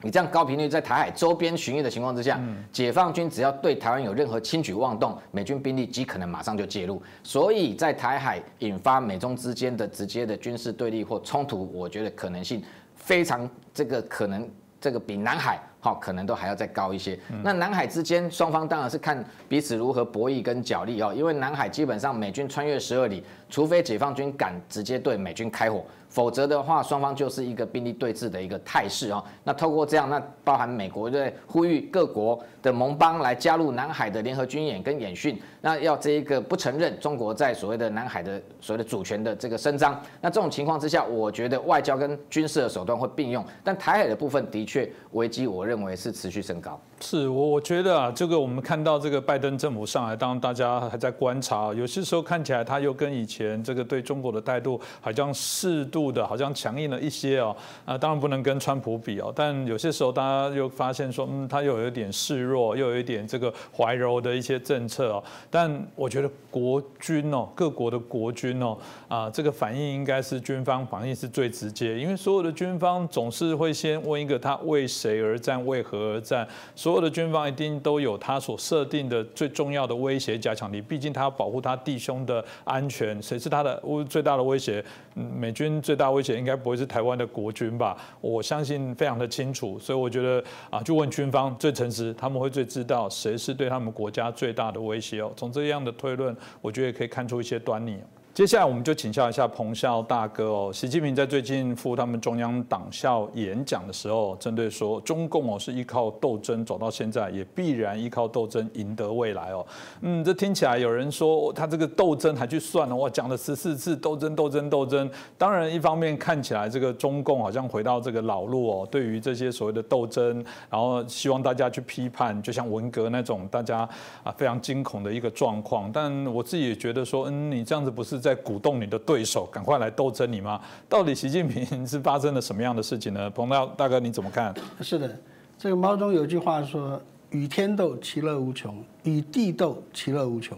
[0.02, 2.38] 你这样高频率在台海周边巡弋的情况之下，
[2.70, 7.02] 解放军只要对台湾有任何轻举妄动，美军兵力极可能马上就介入。
[7.22, 12.62] 所以在台海引发美中之间的直接的军事对立或冲突，我觉得可能性
[12.96, 14.46] 非常这个可能，
[14.78, 15.58] 这个比南海。
[15.84, 17.18] 好，可能都还要再高一些。
[17.42, 29.22] 那南海之间双方当然是看彼此如何博弈跟角力哦，因为南海基本上美军穿越十二里，除非解放军敢直接对美军开火，否则的话双方就是一个兵力对峙的一个态势哦。
[29.44, 40.00] 那透过这样，那包含美国在呼吁各国的盟邦来加入南海的联合军演跟演训，那要这一个不承认中国在所谓的南海的所谓的主权的这个伸张。
[40.20, 45.84] 那这种情况之下，我觉得外交跟军事的手段会并用，但台海的部分的确危机，我认。
[45.84, 46.80] 为是持续升高。
[47.00, 57.54] 是我我觉得啊，这个我们看到这个拜登政府上来，当然大家还在观察，有些时候看起来他又跟以前这个对中国的态度好像适度的，好像强硬了一些哦。
[57.84, 65.22] 啊，当然不能跟川普比哦，但有些时候大家又发现说，嗯，他又有一点示弱，又有一点这个怀柔的一些政策哦。
[65.54, 68.76] 但我觉得国军哦，各国的国军哦，
[69.06, 75.64] 啊，这个反应应该是军方反应是最直接，因为所有的军方总是会先问一个他为谁而战。
[75.64, 76.44] 为何而战？
[76.74, 83.22] 所有的军方一定都有他所设定的最重要的威胁加强力，毕竟他要保护他弟兄的安全。
[83.22, 84.84] 谁是他的最大的威胁？
[85.14, 87.96] 美军最大威胁应该不会是台湾的国军吧？
[88.20, 95.32] 我相信非常的清楚，所以我觉得啊，就问军方最诚实，他们会最知道谁是对他们国家最大的威胁哦。
[95.44, 98.02] 从这样的推论，我觉得也可以看出一些端倪。
[98.34, 100.70] 接下来我们就请教一下彭校大哥哦。
[100.74, 109.64] 习近平在最近赴他们中央党校演讲的时候，针对说中共哦是依靠斗争走到现在，也必然依靠斗争赢得未来哦。
[110.00, 115.08] 嗯，这听起来有人说他这个斗争还去算了，哇，讲了十四次斗争斗争斗争。
[115.38, 123.88] 当然，一方面看起来这个中共好像回到这个老路哦，对于这些所谓的斗争，然后希望大家去批判，就像文革那种大家
[124.24, 125.88] 啊非常惊恐的一个状况。
[125.92, 128.23] 但我自己也觉得说，嗯，你这样子不是。
[128.24, 130.58] 在鼓动你的对手赶快来斗争你吗？
[130.88, 133.28] 到底习近平是发生了什么样的事情呢？
[133.28, 134.54] 彭大大哥你怎么看？
[134.80, 135.14] 是的，
[135.58, 136.98] 这个毛泽东有句话说
[137.28, 138.72] ：“与天斗，其乐无穷；
[139.02, 140.56] 与地斗，其乐无穷；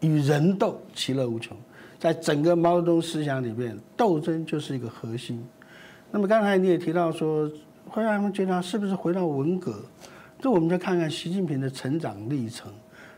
[0.00, 1.56] 与人斗，其乐无穷。”
[1.98, 5.42] 在整个毛泽东思想里面，斗争就是一个核心。
[6.10, 7.50] 那么刚才你也提到说，
[7.88, 9.80] 会让人们觉得是不是回到文革？
[10.38, 12.70] 这我们就看看习近平的成长历程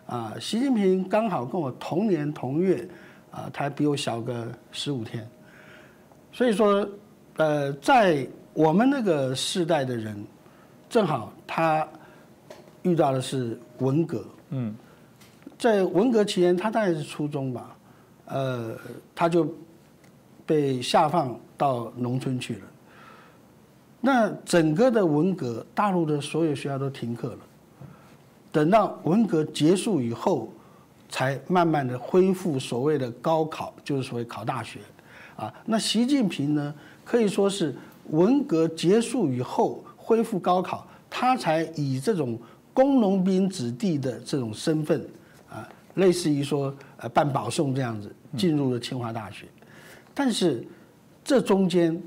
[0.06, 0.34] 啊。
[0.40, 2.88] 习近平刚好跟我同年同月。
[3.30, 5.28] 啊，他比我小个十五天，
[6.32, 6.88] 所以说，
[7.36, 10.16] 呃，在我们那个世代的人，
[10.88, 11.86] 正好他
[12.82, 14.74] 遇到的是文革，嗯，
[15.58, 17.76] 在文革期间，他大概是初中吧，
[18.24, 18.74] 呃，
[19.14, 19.46] 他就
[20.46, 22.60] 被下放到农村去了。
[24.00, 27.38] 那整个的文革，大陆的所有学校都停课了。
[28.50, 30.50] 等到文革结束以后。
[31.10, 34.78] 才慢慢的恢复所谓的高考，就是所谓考大学，
[35.36, 37.74] 啊，那习近平呢，可以说是
[38.10, 42.38] 文革结束以后恢复高考，他才以这种
[42.74, 45.00] 工农兵子弟的这种身份，
[45.48, 49.46] 啊，类似于说呃办保送这样子进入了清华大学，
[50.12, 50.62] 但是
[51.24, 51.98] 这中间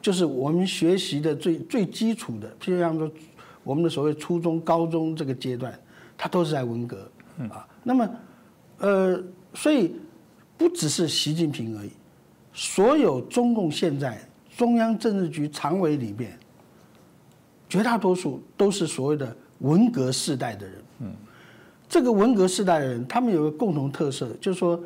[0.00, 3.10] 就是我们学习的最最基础的，譬如像说
[3.64, 5.76] 我们的所谓初中、高中这个阶段，
[6.16, 7.10] 他都是在文革，
[7.50, 8.08] 啊，那么。
[8.84, 9.18] 呃，
[9.54, 9.96] 所以
[10.58, 11.90] 不只是习近平而已，
[12.52, 14.20] 所有中共现在
[14.54, 16.38] 中央政治局常委里面，
[17.66, 20.74] 绝大多数都是所谓的文革世代的人。
[21.00, 21.14] 嗯，
[21.88, 24.78] 这个文革世代的人，他们有个共同特色，就是说，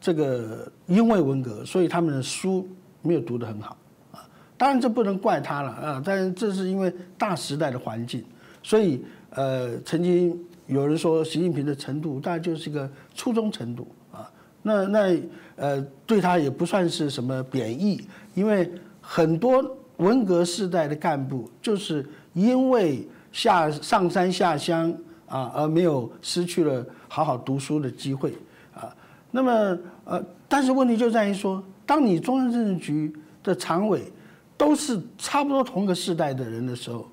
[0.00, 2.68] 这个因为文革，所以他们的书
[3.02, 3.76] 没有读得很好
[4.10, 4.28] 啊。
[4.58, 8.24] 当然这不能怪他了啊，但是这是因为大时代的环境，
[8.64, 10.36] 所以呃，曾经。
[10.66, 14.30] 有人说习近平的程度大概就是一个初中程度啊，
[14.62, 15.22] 那那
[15.56, 18.00] 呃对他也不算是什么贬义，
[18.34, 24.92] 因为很多文革时代的干部就是因为下上山下乡
[25.26, 28.34] 啊而没有失去了好好读书的机会
[28.74, 28.94] 啊。
[29.30, 33.12] 那么呃，但是问题就在于说，当你中央政治局
[33.42, 34.10] 的常委
[34.56, 37.06] 都是差不多同个世代的人的时候，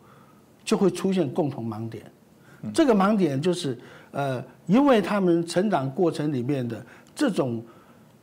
[0.64, 2.04] 就会出现共同盲点。
[2.74, 3.78] 这个盲点就是，
[4.12, 6.86] 呃，因为他们成长过程里面的
[7.16, 7.64] 这种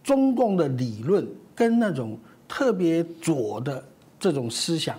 [0.02, 3.82] 中共的理论跟那种特别左的
[4.18, 4.96] 这种思想，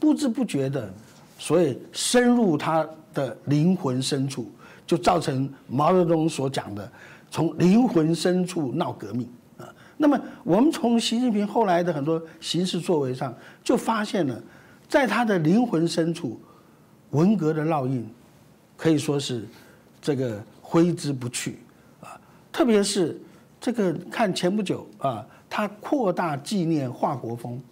[0.00, 0.92] 不知不觉的，
[1.38, 4.50] 所以深入他的灵魂深处，
[4.86, 6.90] 就造成毛泽东所讲的
[7.30, 9.28] 从灵魂深处闹革命
[9.58, 9.68] 啊。
[9.96, 14.42] 那么我们从习近平后来的很多行事作为上，就发现了，
[14.88, 16.40] 在他的灵魂深处。
[17.12, 18.08] 文革的烙印
[18.82, 19.44] 可以说是
[20.00, 21.60] 这个挥之不去
[22.00, 22.18] 啊，
[22.50, 23.16] 特别是
[23.60, 27.62] 这个看前不久啊，他扩大纪念华国锋，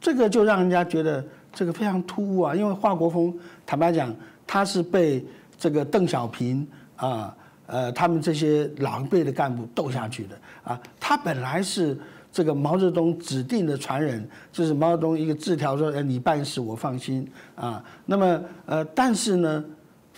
[0.00, 1.22] 这个就让人家觉得
[1.52, 4.10] 这个非常突兀啊，因为华国锋坦白讲，
[4.46, 5.22] 他是被
[5.58, 6.66] 这个邓小平
[6.96, 11.94] 啊，呃，他们这些老一辈的干部斗下去的啊，他本来是。
[12.34, 17.24] 这个毛泽东指定的传人，就是毛泽东一个字条说：“哎，你办事我放心
[17.54, 19.64] 啊。”那么，呃，但是呢，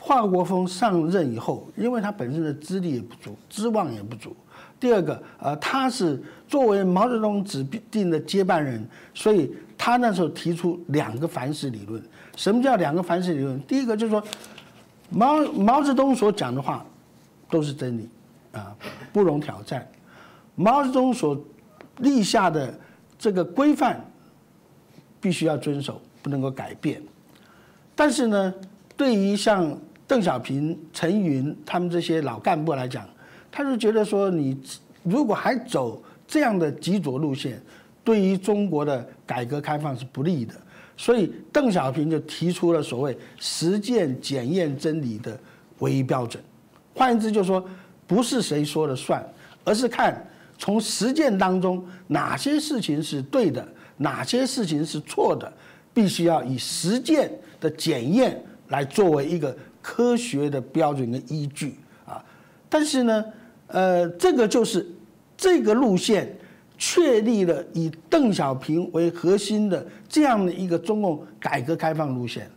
[0.07, 4.37] 华国锋上任以后，因为他本身的资历也不足，资望也不足。
[4.79, 12.01] 第二个，呃，他是作为毛泽东指定的接班人，所以他那时候提出两个凡是理论。
[12.37, 13.61] 什么叫两个凡是理论？
[13.63, 14.23] 第一个就是说，
[15.11, 16.87] 毛毛泽东所讲的话
[17.51, 18.09] 都是真理
[18.53, 18.77] 啊，
[19.13, 19.85] 不容挑战。
[20.55, 21.37] 毛泽东所
[21.99, 22.73] 立下的
[23.19, 24.01] 这个规范
[25.21, 27.03] 必须要遵守，不能够改变。
[27.97, 28.55] 但是呢，
[28.97, 29.77] 对于像
[30.07, 33.09] 邓小平、陈云他们这些老干部来讲，
[33.51, 34.57] 他就觉得说，你
[35.03, 37.61] 如果还走这样的极左路线，
[38.05, 40.55] 对于中国的改革开放是不利的。
[40.97, 45.39] 所以邓小平就提出了所谓实践检验真理的
[45.81, 46.43] 唯一标准。
[46.95, 47.63] 换言之，就是说，
[48.07, 49.23] 不是谁说了算，
[49.65, 50.27] 而是看。
[50.59, 55.53] 从实践当中，哪些事情是对的，哪些事情是错的，
[55.93, 57.31] 必须要以实践
[57.61, 59.55] 的检验来作为一个
[59.87, 62.19] 科学的标准跟依据啊。
[62.69, 63.25] 但是呢，
[63.69, 64.85] 呃，这个就是
[65.37, 66.37] 这个路线
[66.77, 72.51] 确立了以邓小平为核心的这样的一个中共改革开放路线。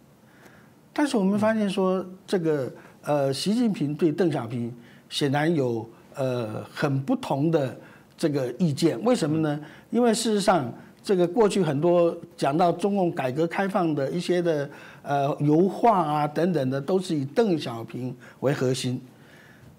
[0.92, 2.72] 但是我们发现说，这个
[3.04, 4.74] 呃，习近平对邓小平
[5.10, 7.78] 显然有呃很不同的。
[8.22, 9.58] 这个意见为什么呢？
[9.92, 10.70] 因为事实上，
[11.02, 14.70] 这个过去很多讲到中共改革开放的一些的
[15.02, 19.02] 呃油画啊等等的，都是以邓小平为核心。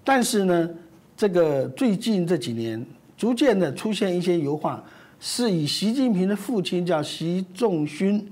[0.02, 0.70] 但是呢，
[1.16, 2.84] 这个最近这几年
[3.16, 4.82] 逐渐的出现一些油画，
[5.18, 8.26] 是以习近平的父亲叫习仲勋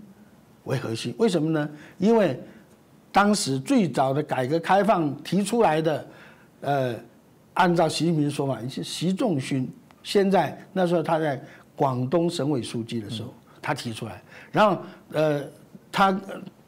[0.64, 1.14] 为核心。
[1.18, 1.68] 为什么呢？
[1.98, 2.40] 因为
[3.12, 6.06] 当时最早的改革开放提出来的，
[6.60, 6.94] 呃，
[7.54, 9.70] 按照习近平说法，是习仲勋。
[10.02, 11.42] 现在那时候他在
[11.76, 14.82] 广东省委书记的时候，他提出来，然后
[15.12, 15.42] 呃，
[15.92, 16.18] 他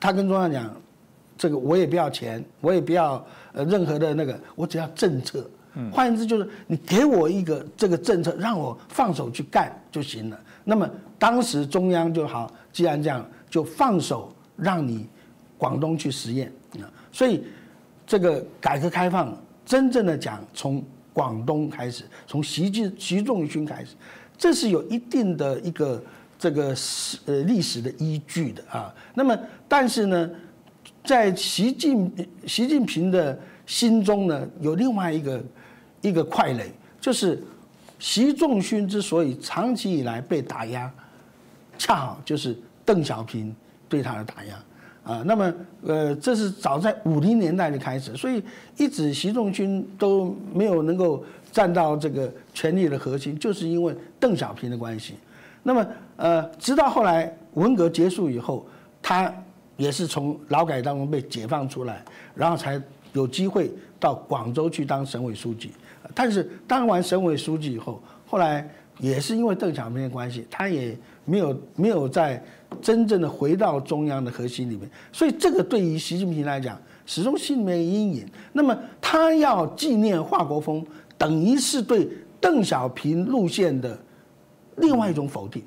[0.00, 0.74] 他跟中央讲，
[1.36, 5.48] 这个我也不要钱，我也不要呃任何的那个，我只要政策。
[5.92, 10.40] 换言之就是你给我一个这个政策，让我放手去干就行了。
[10.64, 10.88] 那么
[11.18, 15.06] 当时中央就好，既然这样，就放手让你
[15.58, 16.88] 广东去实验啊。
[17.12, 17.44] 所以
[18.06, 20.82] 这个改革开放真正的讲从。
[21.12, 23.96] 广东开始，从习近习仲勋开始，
[24.38, 26.00] 这是有一定的一个
[26.40, 28.92] 这个史呃历史的依据的啊。
[29.14, 29.38] 那么，
[29.68, 30.30] 但是呢，
[31.04, 32.10] 在习近
[32.46, 35.42] 习近平的心中呢，有另外一个
[36.00, 36.64] 一个傀儡，
[36.98, 37.40] 就是
[37.98, 40.90] 习仲勋之所以长期以来被打压，
[41.76, 43.54] 恰好就是邓小平
[43.86, 44.58] 对他的打压。
[45.02, 48.42] 啊，那么呃，这是早在五零年代就开始，所以
[48.76, 55.14] 一直习仲勋都没有能够站到这个权力的核心，就是因为邓小平的关系。
[55.62, 55.86] 那么
[56.16, 58.66] 呃，直到后来文革结束以后，
[59.00, 59.32] 他
[59.76, 62.04] 也是从劳改当中被解放出来，
[62.34, 62.80] 然后才
[63.12, 65.70] 有机会到广州去当省委书记。
[66.14, 72.42] 但是当完省委书记以后，后来也是因为邓小平的关系，他也没有没有在。
[72.80, 78.24] 真正的回到中央的核心里面，所以这个对于习近平来讲，始终心里面阴影。
[78.52, 80.86] 那么他要纪念华国锋，
[81.18, 82.08] 等于是对
[82.40, 83.98] 邓小平路线的
[84.80, 85.62] 另外一种否定。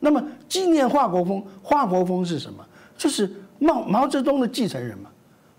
[0.00, 2.64] 那么纪念华国锋，华国锋是什么？
[2.96, 5.10] 就是毛毛泽东的继承人嘛。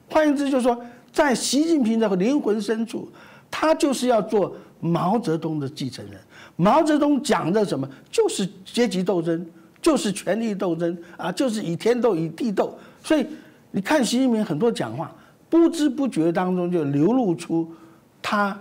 [0.10, 0.80] 换言之，就是说，
[1.12, 3.10] 在习近平的灵魂深处，
[3.50, 6.20] 他就是要做毛泽东的继承人。
[6.56, 7.88] 毛泽东讲的什么？
[8.12, 9.46] 就是阶级斗争。
[9.82, 13.24] 就是权力斗争啊，就是以天斗以地斗，所以
[13.70, 15.14] 你看习近平很多讲话，
[15.48, 17.72] 不知不觉当中就流露出
[18.20, 18.60] 他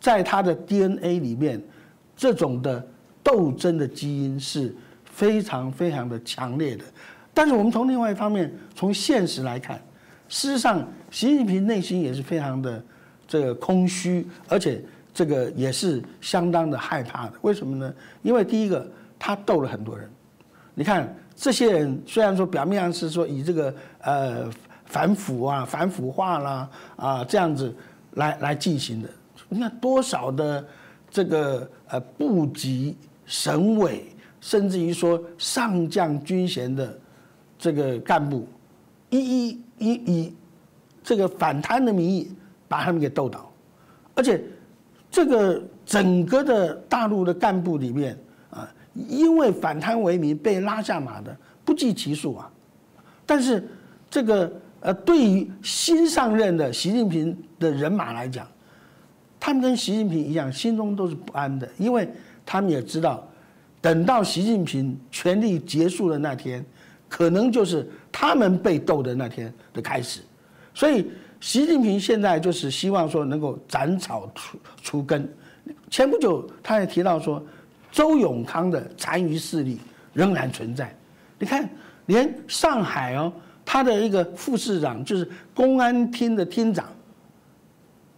[0.00, 1.62] 在他的 DNA 里面
[2.16, 2.84] 这种的
[3.24, 4.72] 斗争的基因是
[5.04, 6.84] 非常非常的强烈的。
[7.32, 9.76] 但是我们从另外一方面，从现实来看，
[10.28, 12.80] 事实上习近平内心也是非常的
[13.26, 14.80] 这个空虚，而且
[15.12, 17.32] 这个也是相当的害怕的。
[17.42, 17.92] 为什么呢？
[18.22, 20.08] 因为第一个他斗了很多人。
[20.74, 24.50] 你看这些人，虽然说表面上是说以这个呃
[24.84, 27.74] 反腐啊、反腐化啦啊这样子
[28.12, 29.08] 来来进行的，
[29.48, 30.64] 你看多少的
[31.10, 32.96] 这个呃部级、
[33.26, 34.06] 省委，
[34.40, 36.98] 甚至于说上将军衔的
[37.58, 38.46] 这个干部，
[39.10, 40.34] 一一以以
[41.02, 42.30] 这个反贪的名义
[42.68, 43.50] 把他们给斗倒，
[44.14, 44.42] 而且
[45.10, 48.18] 这个整个的大陆的干部里面
[48.50, 52.50] 啊，因为反贪为名被拉下马的不计其数啊。
[53.26, 53.66] 但是
[54.10, 58.46] 这个呃，对于新上任的习近平的人马来讲，
[59.40, 62.06] 他们跟习近平一样，心中都是不安的，因为
[62.44, 63.26] 他们也知道，
[63.80, 66.64] 等到习近平权力结束的那天，
[67.08, 70.20] 可能就是他们被斗的那天的开始。
[70.72, 75.28] 所以，习近平现在就是希望说能够斩草除除根。
[75.90, 77.44] 前不久他也提到说，
[77.90, 79.78] 周永康的残余势力
[80.12, 80.96] 仍然存在。
[81.38, 81.68] 你看。
[82.06, 83.32] 连上海哦，
[83.64, 86.84] 他的一个副市长就是公安厅的厅长，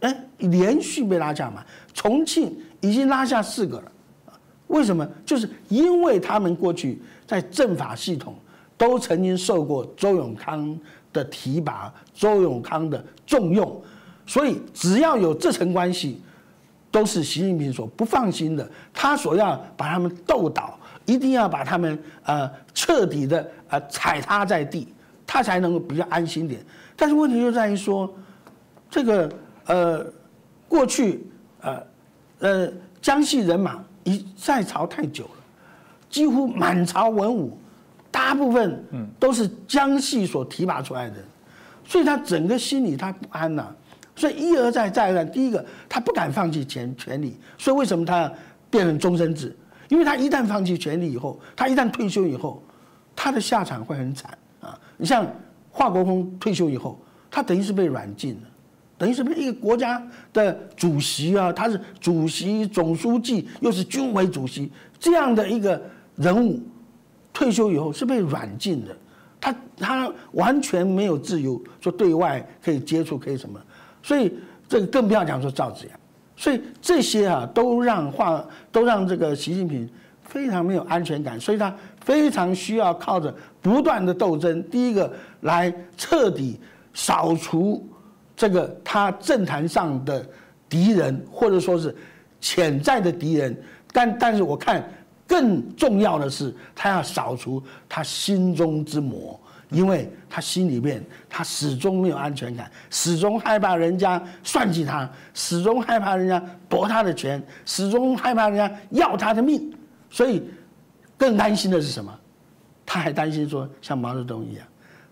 [0.00, 1.64] 哎，连续被拉下马。
[1.94, 3.92] 重庆已经拉下四个了，
[4.68, 5.06] 为什么？
[5.24, 8.34] 就是因为他们过去在政法系统
[8.76, 10.78] 都曾经受过周永康
[11.12, 13.82] 的提拔、周永康的重用，
[14.26, 16.20] 所以只要有这层关系，
[16.90, 18.68] 都是习近平所不放心的。
[18.92, 20.78] 他所要把他们斗倒。
[21.08, 24.88] 一定要把他们呃彻底的呃踩踏在地，
[25.24, 26.60] 他才能够比较安心点。
[26.96, 28.12] 但是问题就在于说，
[28.90, 29.32] 这个
[29.66, 30.04] 呃
[30.66, 31.24] 过去
[31.60, 31.80] 呃
[32.40, 35.30] 呃江西人马已在朝太久了，
[36.08, 37.58] 几乎满朝文武
[38.10, 38.82] 大部分
[39.20, 41.16] 都是江系所提拔出来的，
[41.84, 43.68] 所以他整个心里他不安呐。
[44.14, 48.32] 所以一而再再而三，第一个他不敢放弃权权力，所以为什么他
[48.70, 49.54] 变成终身制？
[49.88, 52.62] 因为他一旦放弃权力以后，他一旦退休以后，
[53.14, 54.30] 他的下场会很惨
[54.60, 54.78] 啊！
[54.96, 55.26] 你像
[55.70, 56.98] 华国锋退休以后，
[57.30, 58.48] 他等于是被软禁了，
[58.98, 65.80] 等于是不是一个国家的主席啊，他是主席、总书记，又是军委主席这样的一个
[66.16, 66.60] 人物，
[67.32, 68.96] 退休以后是被软禁的，
[69.40, 73.60] 他他完全没有自由，说对外可以接触，可以什么，
[74.02, 74.32] 所以
[74.68, 76.00] 这个更不要讲说赵子阳。
[76.38, 79.88] 所以这些啊，都让话都让这个习近平
[80.22, 81.74] 非常没有安全感，所以他
[82.04, 86.60] 非常需要靠着不断的斗争，第一个来彻底
[86.92, 87.88] 扫除
[88.36, 90.24] 这个他政坛上的
[90.68, 91.94] 敌人，或者说是
[92.40, 93.56] 潜在的敌人。
[93.92, 94.88] 但但是我看
[95.26, 99.40] 更重要的是，他要扫除他心中之魔。
[99.68, 109.74] 因为他心里面，他始终没有安全感，始终害怕人家算计他，始终害怕人家夺他的权，始终害怕人家要他的命，
[110.08, 110.40] 所以
[111.18, 112.16] 更担心的是什么？
[112.86, 114.64] 他还担心说，像毛泽东一样，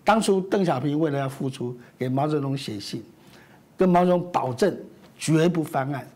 [0.04, 3.02] 当初邓小平为了要复出，给毛泽东写信，
[3.76, 4.76] 跟毛泽东保证
[5.16, 6.06] 绝不翻案。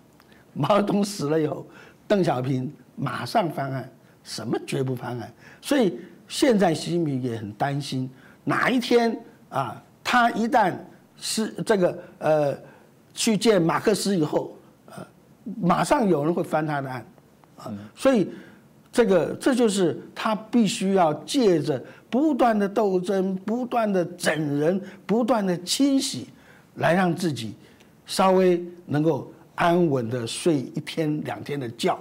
[0.52, 1.66] 毛泽东死了以后，
[2.06, 3.88] 邓小平马上翻案，
[4.24, 5.32] 什么绝不翻案？
[5.60, 8.10] 所以现在习近平也很担心。
[8.44, 9.16] 哪一天
[9.50, 10.74] 啊，他一旦
[11.16, 12.58] 是这个呃
[13.14, 14.56] 去见马克思以后，
[14.86, 15.06] 呃，
[15.60, 17.06] 马上有人会翻他的案，
[17.56, 18.30] 啊，所以
[18.90, 26.28] 这个这就是他必须要借着不断的斗争、不断的整人、不断的清洗，
[26.78, 27.54] 来让自己
[28.06, 31.96] 稍微能够安稳的睡一天两天的觉。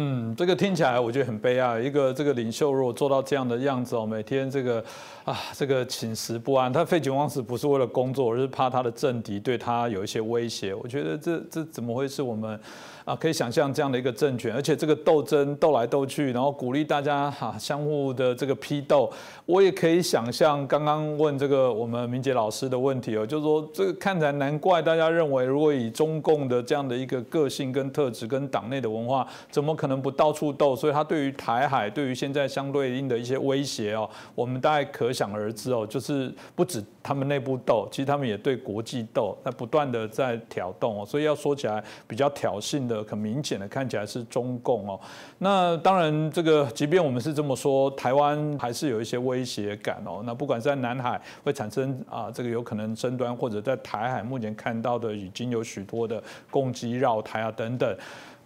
[0.00, 1.80] 嗯，这个听起来我觉得很悲哀。
[1.80, 4.84] 一个这个领袖如果做到这样的样子哦，每天这个
[5.24, 10.72] 啊，这个寝食不安，他废寝忘食不是为了工作，而是怕他的政敌对他有一些威胁。
[10.72, 12.60] 我觉得这这怎么会是我们？
[13.04, 19.10] 啊，可以想象这样的一个政权，而且这个斗争斗来斗去，然后鼓励大家哈相互的这个批斗。
[19.48, 30.76] 我也可以想象刚刚问这个我们明杰老师的问题哦，就是说这个看起来难怪大家认为，如果以中共的这样的一个个性跟特质跟党内的文化，怎么可能不到处斗？
[30.76, 41.06] 所以他对于台海，对于现在相对应的一些威胁哦，我们大概可想而知哦，就是不止他们内部斗，其实他们也对国际斗，在不断的在挑动哦。
[41.06, 43.02] 所以要说起来比较挑衅的。
[43.08, 45.00] 很明显的看起来是中共哦，
[45.38, 50.22] 那当然这个即便我们是这么说，台湾还是有一些威威胁感哦。
[50.24, 57.96] 那不管在南海会产生啊，这个有可能争端，或者在台海目前看到的已经有许多的攻击绕台啊等等。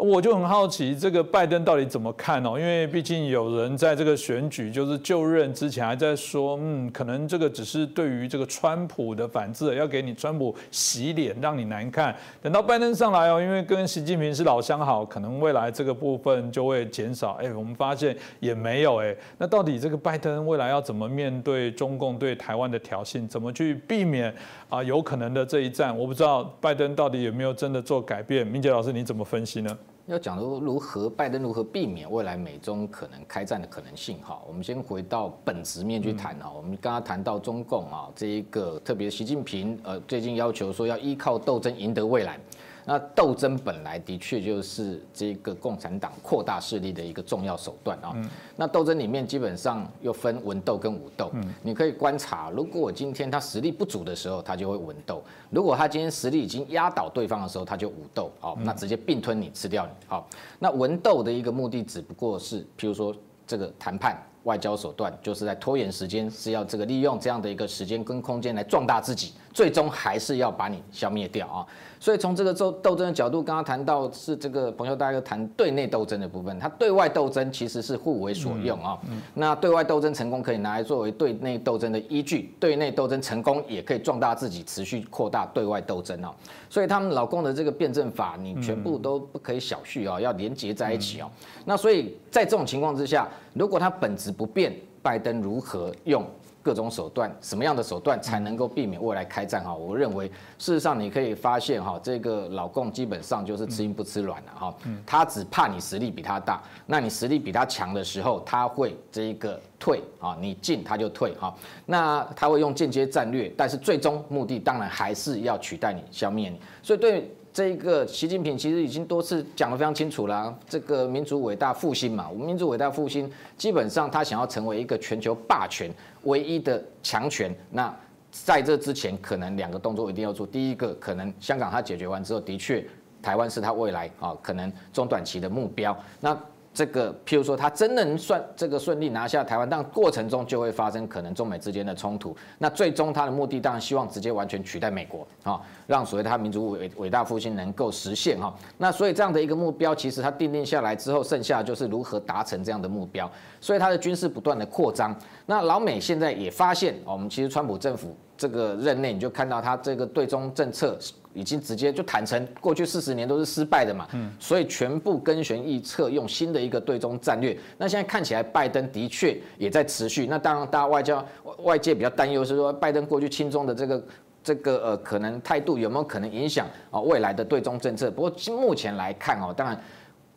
[0.03, 2.59] 我就很好奇，这个拜登到底怎么看哦？
[2.59, 12.13] 因为毕竟有人在这个选举就是就任之前还在说，嗯，可能这个只是对于这个川普的反制，要给你川普洗脸，让你难看。
[12.43, 17.35] 等到拜登上来哦，因为跟习近平是老相好，可能未来这个部分就会减少。
[17.35, 19.15] 哎，我们发现也没有哎。
[19.39, 23.29] 那到底这个拜登未来要怎么面对中共对台湾的挑衅？
[23.29, 24.35] 怎么去避免
[24.69, 25.97] 啊有可能的这一战？
[25.97, 28.45] 我不知道拜登到底有没有真的做改变。
[28.45, 29.79] 明杰老师，你怎么分析呢？
[30.07, 36.53] 要讲如如何拜登如何避免未来美中可能开战的可能性哈，我们先回到本质面去谈哈。
[36.55, 42.39] 我们刚刚谈到中共啊，这一个特别习近平呃最近要求说要依靠斗争赢得未来。
[42.85, 48.13] 那斗争本来的确就是这个共产党扩大势力的一个重要手段啊。
[48.57, 51.31] 那斗争里面基本上又分文斗跟武斗。
[51.63, 58.31] 你可以观察，如果今天他实力不足的时候，他就会文斗；如果他今天实力已经压倒对方的时候，他就武斗。
[58.41, 59.93] 好，那直接并吞你，吃掉你。
[60.09, 60.29] 好，
[60.59, 63.15] 那文斗的一个目的只不过是，譬如说
[63.47, 64.21] 这个谈判。
[64.45, 71.67] 外交手段就是在拖延时间，是要这个利用这样的一个时间跟空间来壮大自己，最终还是要把你消灭掉啊！
[72.01, 78.99] 所以从这个斗斗争的角度，刚刚谈到是这个朋友大家谈对内斗争的部分，他对外斗争其实是互为所用啊。
[79.35, 86.35] 那对外斗争成功可以拿来作为对内斗争的依据，对内斗争成功也可以壮大自己，持续扩大对外斗争啊。
[86.71, 91.31] 所以他们老公的这个辩证法，你全部都不可以小觑啊，要连接在一起哦。
[91.65, 96.25] 那所以在这种情况之下，如果他本质不变，拜登如何用
[96.63, 99.65] 各种手段，什么样的手段才能够避免未来开战？
[99.65, 100.29] 哈，我认为
[100.59, 104.75] 事实上你可以发现哈，这个老共基本上就是吃硬不吃软了哈，
[105.05, 117.31] 他只怕你实力比他大，那你实力比他强的时候，他会这一个退啊，你进他就退哈，那他会用间接战略，但是最终目的当然还是要取代你，消灭你，所以对。
[117.53, 125.93] 这个习近平其实已经多次讲得非常清楚了，这个民族伟大复兴嘛，我们民族伟大复兴基本上他想要成为一个全球霸权
[126.23, 127.55] 唯一的强权。
[127.71, 127.95] 那
[128.31, 130.47] 在这之前，可能两个动作一定要做。
[130.47, 132.83] 第一个，可能香港他解决完之后，的确
[133.21, 135.95] 台湾是他未来啊可能中短期的目标。
[136.21, 136.35] 那
[136.75, 142.35] 这个，譬如说，他真能算这个顺利拿下台湾，但过程中就会发生可能中美之间的冲突。
[142.59, 148.55] 那最终他的目的当然希望直接完全取代美国啊，让所谓他民族伟伟大复兴能够实现哈。
[148.79, 153.31] 那所以这样的一个目标，其实他定定下来之后，剩下就是如何达成这样的目标。
[153.61, 155.15] 所以他的军事不断的扩张。
[155.45, 160.99] 那老美现在也发现，我们其实川普政府这个任内，你就看到他这个对中政策。
[161.35, 164.07] 已经直接就坦诚，过去四十年都是失败的嘛，
[164.39, 167.57] 所以全部跟悬预测，用新的一个对中战略。
[167.79, 170.27] 那现在看起来，拜登的确也在持续。
[170.27, 171.27] 那当然，大家外交
[171.65, 174.05] 外界比较担忧是说，拜登过去亲中的这个
[174.45, 178.11] 这个呃可能态度有没有可能影响啊未来的对中政策？
[178.11, 179.81] 不过目前来看哦，当然。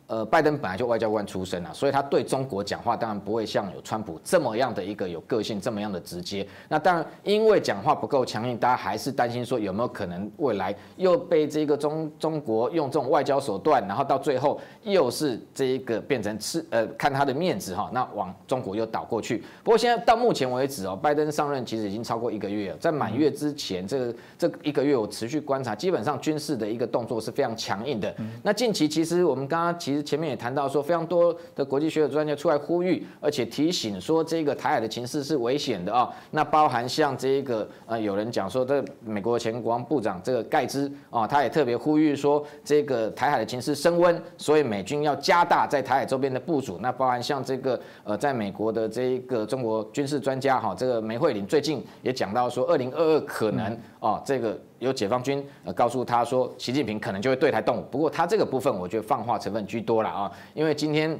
[0.08, 6.46] 呃，拜登本来就外交官出身啊，所以他对中国讲话当然不会像有川普这么样的一个有个性，这么样的直接。
[6.68, 19.42] 那当然，因为讲话不够强硬，大家还是担心说有没有可能未来又被这个中中国用这种外交手段，然后到最后又是这一个变成吃呃看他的面子哈，那往中国又倒过去。
[19.64, 28.14] 不过现在到目前为止哦，拜登上任其实已经超过一个月了，在满月之前这个这一个月我持续观察，基本上军事的一个动作是非常强硬的。
[28.44, 29.95] 那近期其实我们刚刚其实。
[30.02, 36.10] 前面也谈到说，非常多的国际学者专家出来呼吁，而且提醒说，这个台海的情势是危险的啊。
[36.30, 46.78] 那包含像这个呃，有人讲说，这美国前国防部长这个盖茨啊，他也特别呼吁说，这个台海的情势升温，所以美军要加大在台海周边的部署。
[46.80, 54.58] 那包含像这个呃，在美国的这一个中国军事专家哈，这个梅惠玲最近也讲到说，二零二二可能啊，这个。
[54.78, 57.84] 有解放军呃告诉他说，习近平可能就会对台动武。
[57.90, 60.30] 不过他这个部分，我觉得放话成分居多了啊。
[60.52, 61.18] 因为今天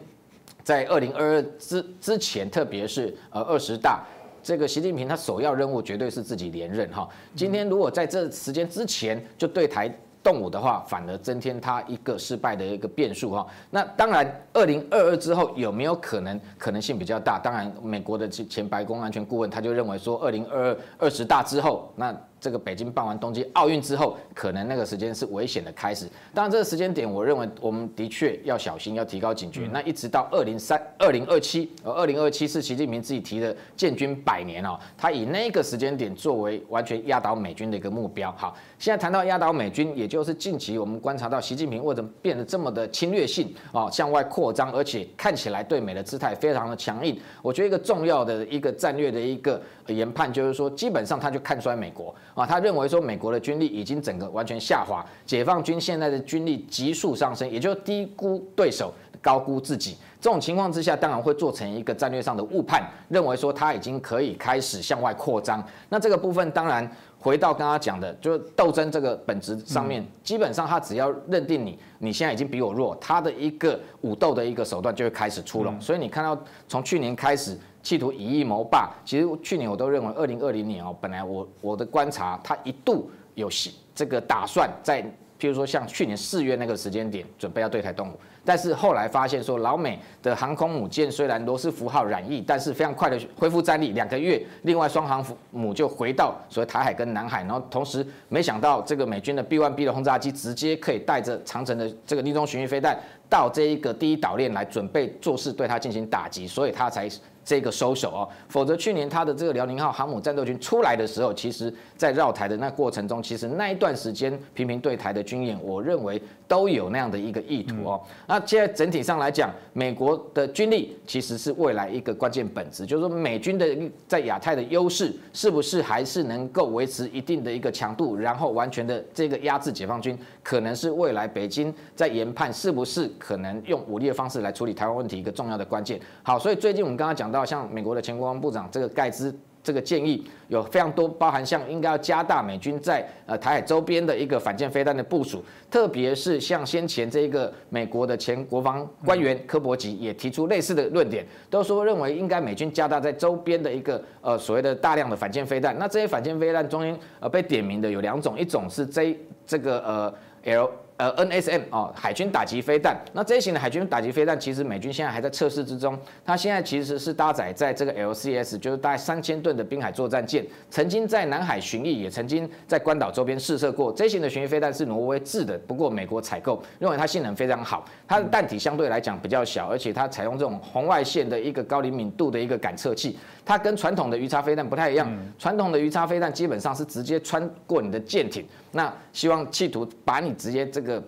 [0.63, 4.05] 在二零二二之之前，特别是呃二十大，
[4.43, 7.09] 这个习近平他首要任务绝对是自己连任哈。
[7.35, 9.91] 今天如果在这时间之前就对台
[10.23, 13.47] 动武的话，反而增添他一个失败的一个变数哈。
[13.71, 17.39] 那当然，二零二二之后有没有可能可能性比较大？
[17.39, 22.15] 当然，美国的前白宫安全顾问他就认为说，二零二二二十大之后那。
[22.47, 26.09] 这个北京办完东京奥运之后，可能那个时间是危险的开始。
[26.33, 29.69] 当然，这个时间点，我认为我们的确要小心，要提高警觉。
[29.73, 38.33] 那一直到二零三二零二七，而二零二七是习近平自己提的建军百年哦，他以那个时间点作为完全压倒美军的一个目标。
[38.39, 47.21] 好，现在谈到压倒美军，也就是近期我们观察到习近平为什么变得这么的侵略性哦，向外扩张，而且看起来对美的姿态非常的强硬。
[47.43, 52.15] 我觉得一个重要的一个战略的一个研判就是说，基本上他就看衰美国。
[52.37, 58.93] 啊，他认为说美国的军力已经整个完全下滑，解放军现在的军力急速上升，也就低估对手，
[59.23, 59.97] 高估自己。
[60.21, 65.65] 这种情况之下，当然会做成一个战略上的误判，认为说他已经可以开始向外扩张。
[65.89, 66.87] 那这个部分当然
[67.19, 75.81] 回到刚刚讲的，就是斗争这个本质上面，基本上他只要认定你你现在已经比我弱，他的一个武斗的一个手段就会开始出笼。
[75.81, 76.39] 所以你看到
[76.69, 77.59] 从去年开始。
[77.87, 83.49] 企图以一谋霸，其实去年我都认为，二零二零年哦，本来我我的观察，他一度有
[83.95, 85.01] 这个打算在
[85.39, 102.99] 譬如说像去年四月那个时间点，准备要对台动武，但是后来发现说，老美的航空母舰虽然罗斯福号染疫，但是非常快的恢复战力，两个月，另外双航母就回到所谓台海跟南海，然后同时没想到这个美军的 B1B 的轰炸机直接可以带着长城的这个逆中巡弋飞弹
[103.31, 107.09] 到这一个第一岛链来准备做事对它进行打击，所以它才。
[107.47, 118.01] 这个收手哦，否则去年他的这个辽宁号航母战斗群出来的时候，其实在绕台的那过程中，其实那一段时间频频对台的军演，我认为都有那样的一个意图哦。
[118.27, 123.65] 那现在整体上来讲，美国的军力其实是未来一个关键本质，就是说美军的
[124.09, 136.01] 在亚太的优势是不是还是能够维持一定的一个强度，然后完全的这个压制解放军，可能是未来北京在研判是不是可能用武力的方式来处理台湾问题一个重要的关键。
[136.25, 137.36] 好，所以最近我们刚刚讲到。
[137.37, 155.77] 到像美国的前国防部长这个盖茨这个建议有非常多，包含像应该要加大美军在呃台海周边的一个反舰飞弹的部署，特别是像先前这一个美国的前国防官员科伯吉也提出类似的论点，都说认为应该美军加大在周边的一个呃所谓的大量的反舰飞弹。
[155.79, 160.15] 那这些反舰飞弹中间呃被点名的有两种，一种是这这个呃
[160.45, 160.71] L。
[160.99, 162.97] 呃，NSM 哦，海军打击飞弹。
[163.13, 165.99] 那这一型的海军打击飞弹，其实美军现在还在测试之中。
[166.25, 173.93] 它现在其实是搭载在这个 LCS，就是大概三千吨的滨海作战舰，曾经在南海巡弋，也曾经在关岛周边试射过。
[173.93, 183.19] 这一型的巡弋飞弹是挪威制的，不过美国采购认为它性能非常好，它的弹体相对来讲比较小，而且它采用这种红外线的一个高灵敏度的一个感测器。
[183.45, 185.09] 它跟传统的鱼叉飞弹不太一样，
[185.39, 188.45] 传统的鱼叉飞弹基本上是直接穿过你的舰艇，
[188.77, 191.03] 那希望企图把你直接这个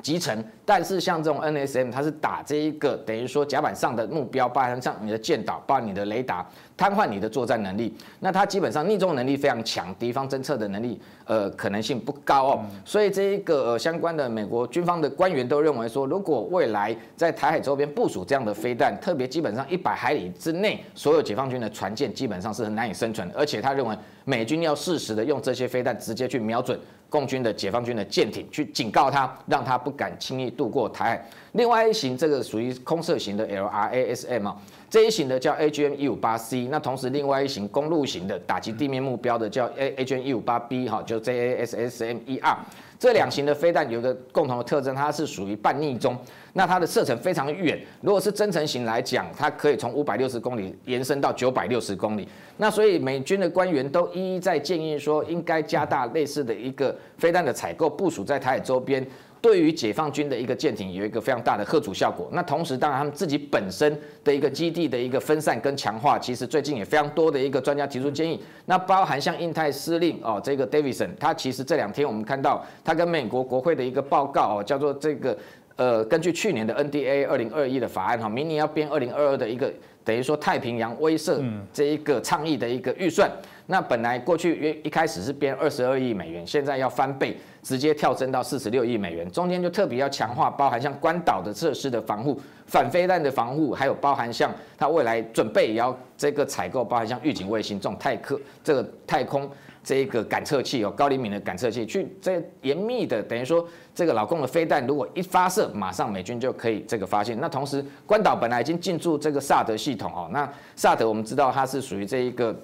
[0.00, 0.42] 集成。
[0.64, 6.46] 但是像这种 NSM，它是打这一个等于说甲板上的目标，包含像你的舰岛，包含你的雷达，
[6.76, 7.96] 瘫痪你的作战能力。
[8.20, 12.60] 那它基本上逆中能力非常强，敌方侦测的能力呃可能性不高哦。
[12.84, 23.26] 所以这一个呃相关的美国军方的官员都认为说，如果未来在台海周边部署这样的飞弹，特别基本上一百海里之内，所有解放军的船舰基本上是很难以生存。
[23.34, 23.96] 而且他认为
[24.26, 26.78] 美军要适时的用这些飞弹直接去瞄准
[27.08, 30.48] 共军的解放军的舰艇，去警告他，让他不敢轻易。
[30.50, 34.56] 渡过台海，另外一型这个属于空射型的 LRASM 啊，
[34.90, 42.58] 这一型的叫 AGM 一五八 C，那同时另外一型公路型的打击地面目标的叫 AGM 一五八 B 哈，就 JASSM 一 R。
[42.98, 46.18] 这两型的飞弹有个共同的特征，它是属于半逆中，
[46.54, 47.78] 那它的射程非常远。
[48.00, 52.28] 如果是增程型来讲，它可以从五百六十公里延伸到九百六十公里。
[52.56, 59.06] 那所以美军的官员都一一在建议说，应该加大类似的一个飞弹的采购部署在台海周边。
[59.40, 62.28] 对于解放军的一个舰艇有一个非常大的贺阻效果。
[62.32, 68.40] 那同时，当然他们自己本身的一个基地的一个分散跟强化，其实最近也非常多的一个专家提出建议。
[68.66, 75.36] 那包含像印太司令哦，这个 Davidson，他其实这两天我们看到他跟美国国会的一个报告哦，叫做这个
[75.76, 79.72] 呃，根据去年的 NDA 二零二一的法案哈，明年要编二零二二的一个
[80.04, 81.40] 等于说太平洋威慑
[81.72, 83.30] 这一个倡议的一个预算。
[83.70, 87.36] 那本来过去约一开始是编二十二亿美元，现在要翻倍。
[87.60, 99.50] 直接跳增到四十六亿美元，中间就特别要强化，包含像关岛的设施的防护、反飞弹的防护，还有包含像它未来准备也要这个采购，包含像预警卫星这种太空这个太空
[99.84, 107.38] 这一个感测器哦，高灵敏的感测器，去这严密的等于说这个老共的飞弹如果一发射，马上美军就可以这个发现。
[107.38, 112.56] 那同时关岛本来已经进驻这个萨德系统哦，那萨德我们知道它是属于这一个。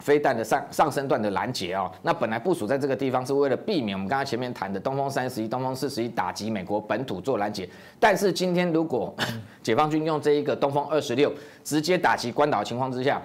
[0.00, 7.68] 飞弹的上上升段的拦截哦，那本来部署在这个地方是为了避免我们刚才前面谈的东风三十一、东风四十一打击美国本土做拦截，
[8.00, 9.14] 但是今天如果
[9.62, 11.32] 解放军用这一个东风二十六
[11.62, 13.20] 直接打击关岛情况之下。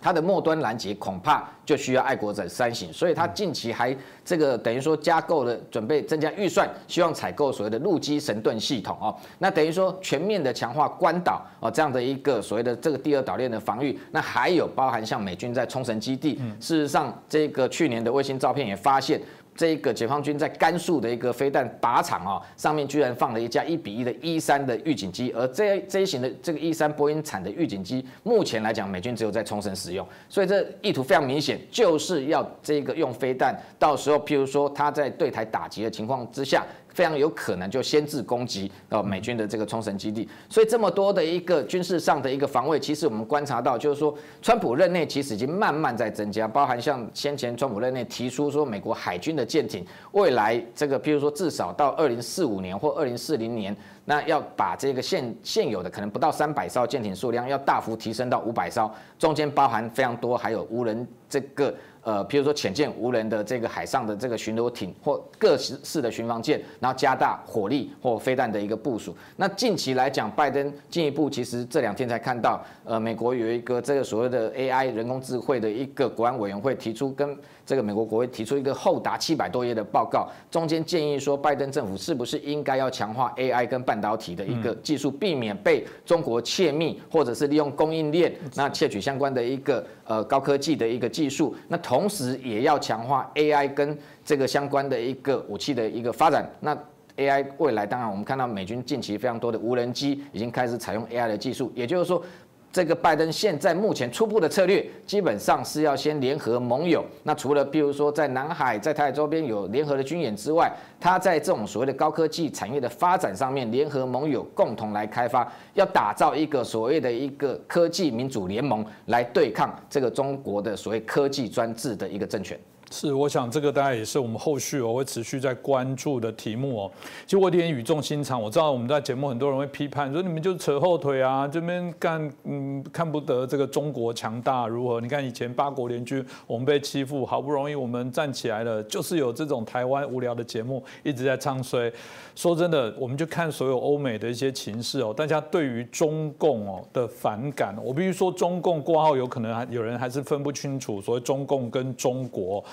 [0.00, 9.14] 它的末端拦截恐怕就需要爱国者三型，所以它近期还这个等于说加购了，准备增加预算，希望采购所谓的陆基神盾系统哦。
[9.38, 13.98] 那等于说全面的强化关岛哦这样的一个所谓的这个第二岛链的防御。
[14.10, 19.20] 那还有包含像美军在冲绳基地，事实上这个去年的卫星照片也发现。
[19.58, 36.64] 这个解放军在甘肃的一个飞弹靶场啊，上面居然放了一架一比一的 E 三的预警机，而这这一型的这个 E 三波音产的预警机，目前来讲美军只有在冲绳使用，所以这意图非常明显，就是要这个用飞弹，到时候譬如说他在对台打击的情况之下。
[36.98, 44.12] 非常有可能就先制攻击到美军的这个冲绳基地，所以这么多的一个军事上的一个防卫，其实我们观察到，就是说，
[44.42, 53.76] 川普任内其实已经慢慢在增加，包含像先前川普任内提出说，美国海军的舰艇未来这个，譬如说至少到二零四五年或二零四零年。
[54.04, 69.16] 那要把这个现现有的可能不到三百艘舰艇数量要大幅提升到五百艘，中间包含非常多，还有无人这个呃，譬如说潜舰无人的这个海上的这个巡逻艇或各式式的巡防舰，然后加大火力或飞弹的一个部署。
[69.36, 77.36] 那近期来讲，拜登进一步其实这两天才看到，呃，美国有一个这个所谓的 AI 人工智慧的一个国安委员会提出跟。
[77.68, 91.54] 这个美国国会提出一个厚达七百多页的报告，中间建议说，拜登政府是不是应该要强化 AI 跟半导体的一个技术，避免被中国窃密，或者是利用供应链那窃取相关的一个呃高科技的一个技术。
[91.68, 96.50] 那同时也要强化 AI 跟这个相关的一个武器的一个发展。
[96.60, 96.74] 那
[97.18, 102.24] AI 未来当然我们看到美军近期非常多的无人机已经开始采用 AI 的技术，也就是说。
[102.70, 107.04] 这个拜登现在目前初步的策略，基本上是要先联合盟友。
[107.22, 110.70] 那除了譬如说在南海、在台海周边有联合的军演之外，
[111.00, 122.58] 他在这种所谓的高科技产业的发展上面，联合盟友共同来开发，要打造一个所谓的一个科技民主联盟，来对抗这个中国的所谓科技专制的一个政权。
[122.90, 126.90] 是，我想这个大概也是我们后续我会持续在关注的题目哦。
[127.26, 135.00] 其实我有点语重心长，我知道我们在节目很多人会批判说你们就扯后腿啊，这边干嗯看不得这个中国强大如何？
[135.00, 141.92] 你看以前八国联军我们被欺负，好不容易我们站起来了，就是有这种台湾无聊的节目一直在唱衰。
[142.34, 152.64] 说真的，我们就看所有欧美的一些情势哦，大家对于中共哦的反感，我必须说中共挂号有可能还有人还是分不清楚所谓中共跟中国。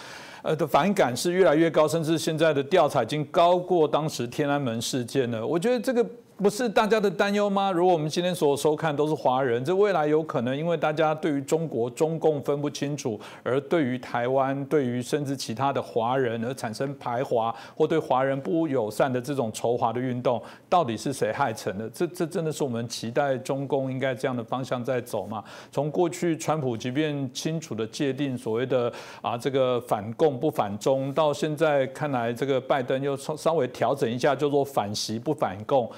[0.42, 5.46] 呃的反感是越来越高，甚至现在的调查已经高过当时天安门事件了。
[5.46, 6.06] 我觉得这个。
[6.38, 7.72] 不是大家的担忧吗？
[7.72, 21.90] 如果我们今天所收看都是华人，这未来有可能因为大家对于中国中共分不清楚，而对于台湾、对于甚至其他的华人而产生排华或对华人不友善的这种仇华的运动，到底是谁害成的？
[21.92, 25.42] 这这真的是我们期待中共应该这样的方向在走吗？
[25.72, 28.92] 从过去川普即便清楚的界定所谓的
[29.22, 35.90] 啊这个反共不反中，到现在看来这个拜登又稍稍微调整一下，叫做反习不反共。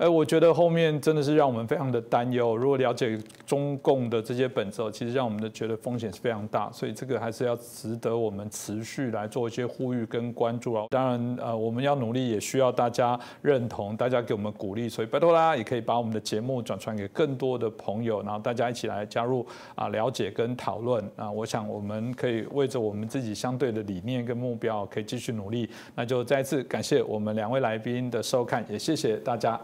[0.00, 2.56] 哎，我觉得后面真的是让我们非常的担忧。
[2.56, 10.86] 如果了解中共的这些本质，其实让我们的觉得风险是非常大，所以这个还是要值得我们持续来做一些呼吁跟关注啊。
[10.88, 14.88] 当然，呃，我们要努力，也需要大家认同，大家给我们鼓励。
[14.88, 21.30] 所以拜托啦也可以把我们的节目转传给更多的朋友，然后大家一起来加入啊，了解跟讨论啊。
[21.30, 25.68] 我想我们可以为着我们自己相对的理念跟目标，可以继续努力。
[25.94, 29.60] 那就再次感谢我们两位来宾的收看，也谢谢大家。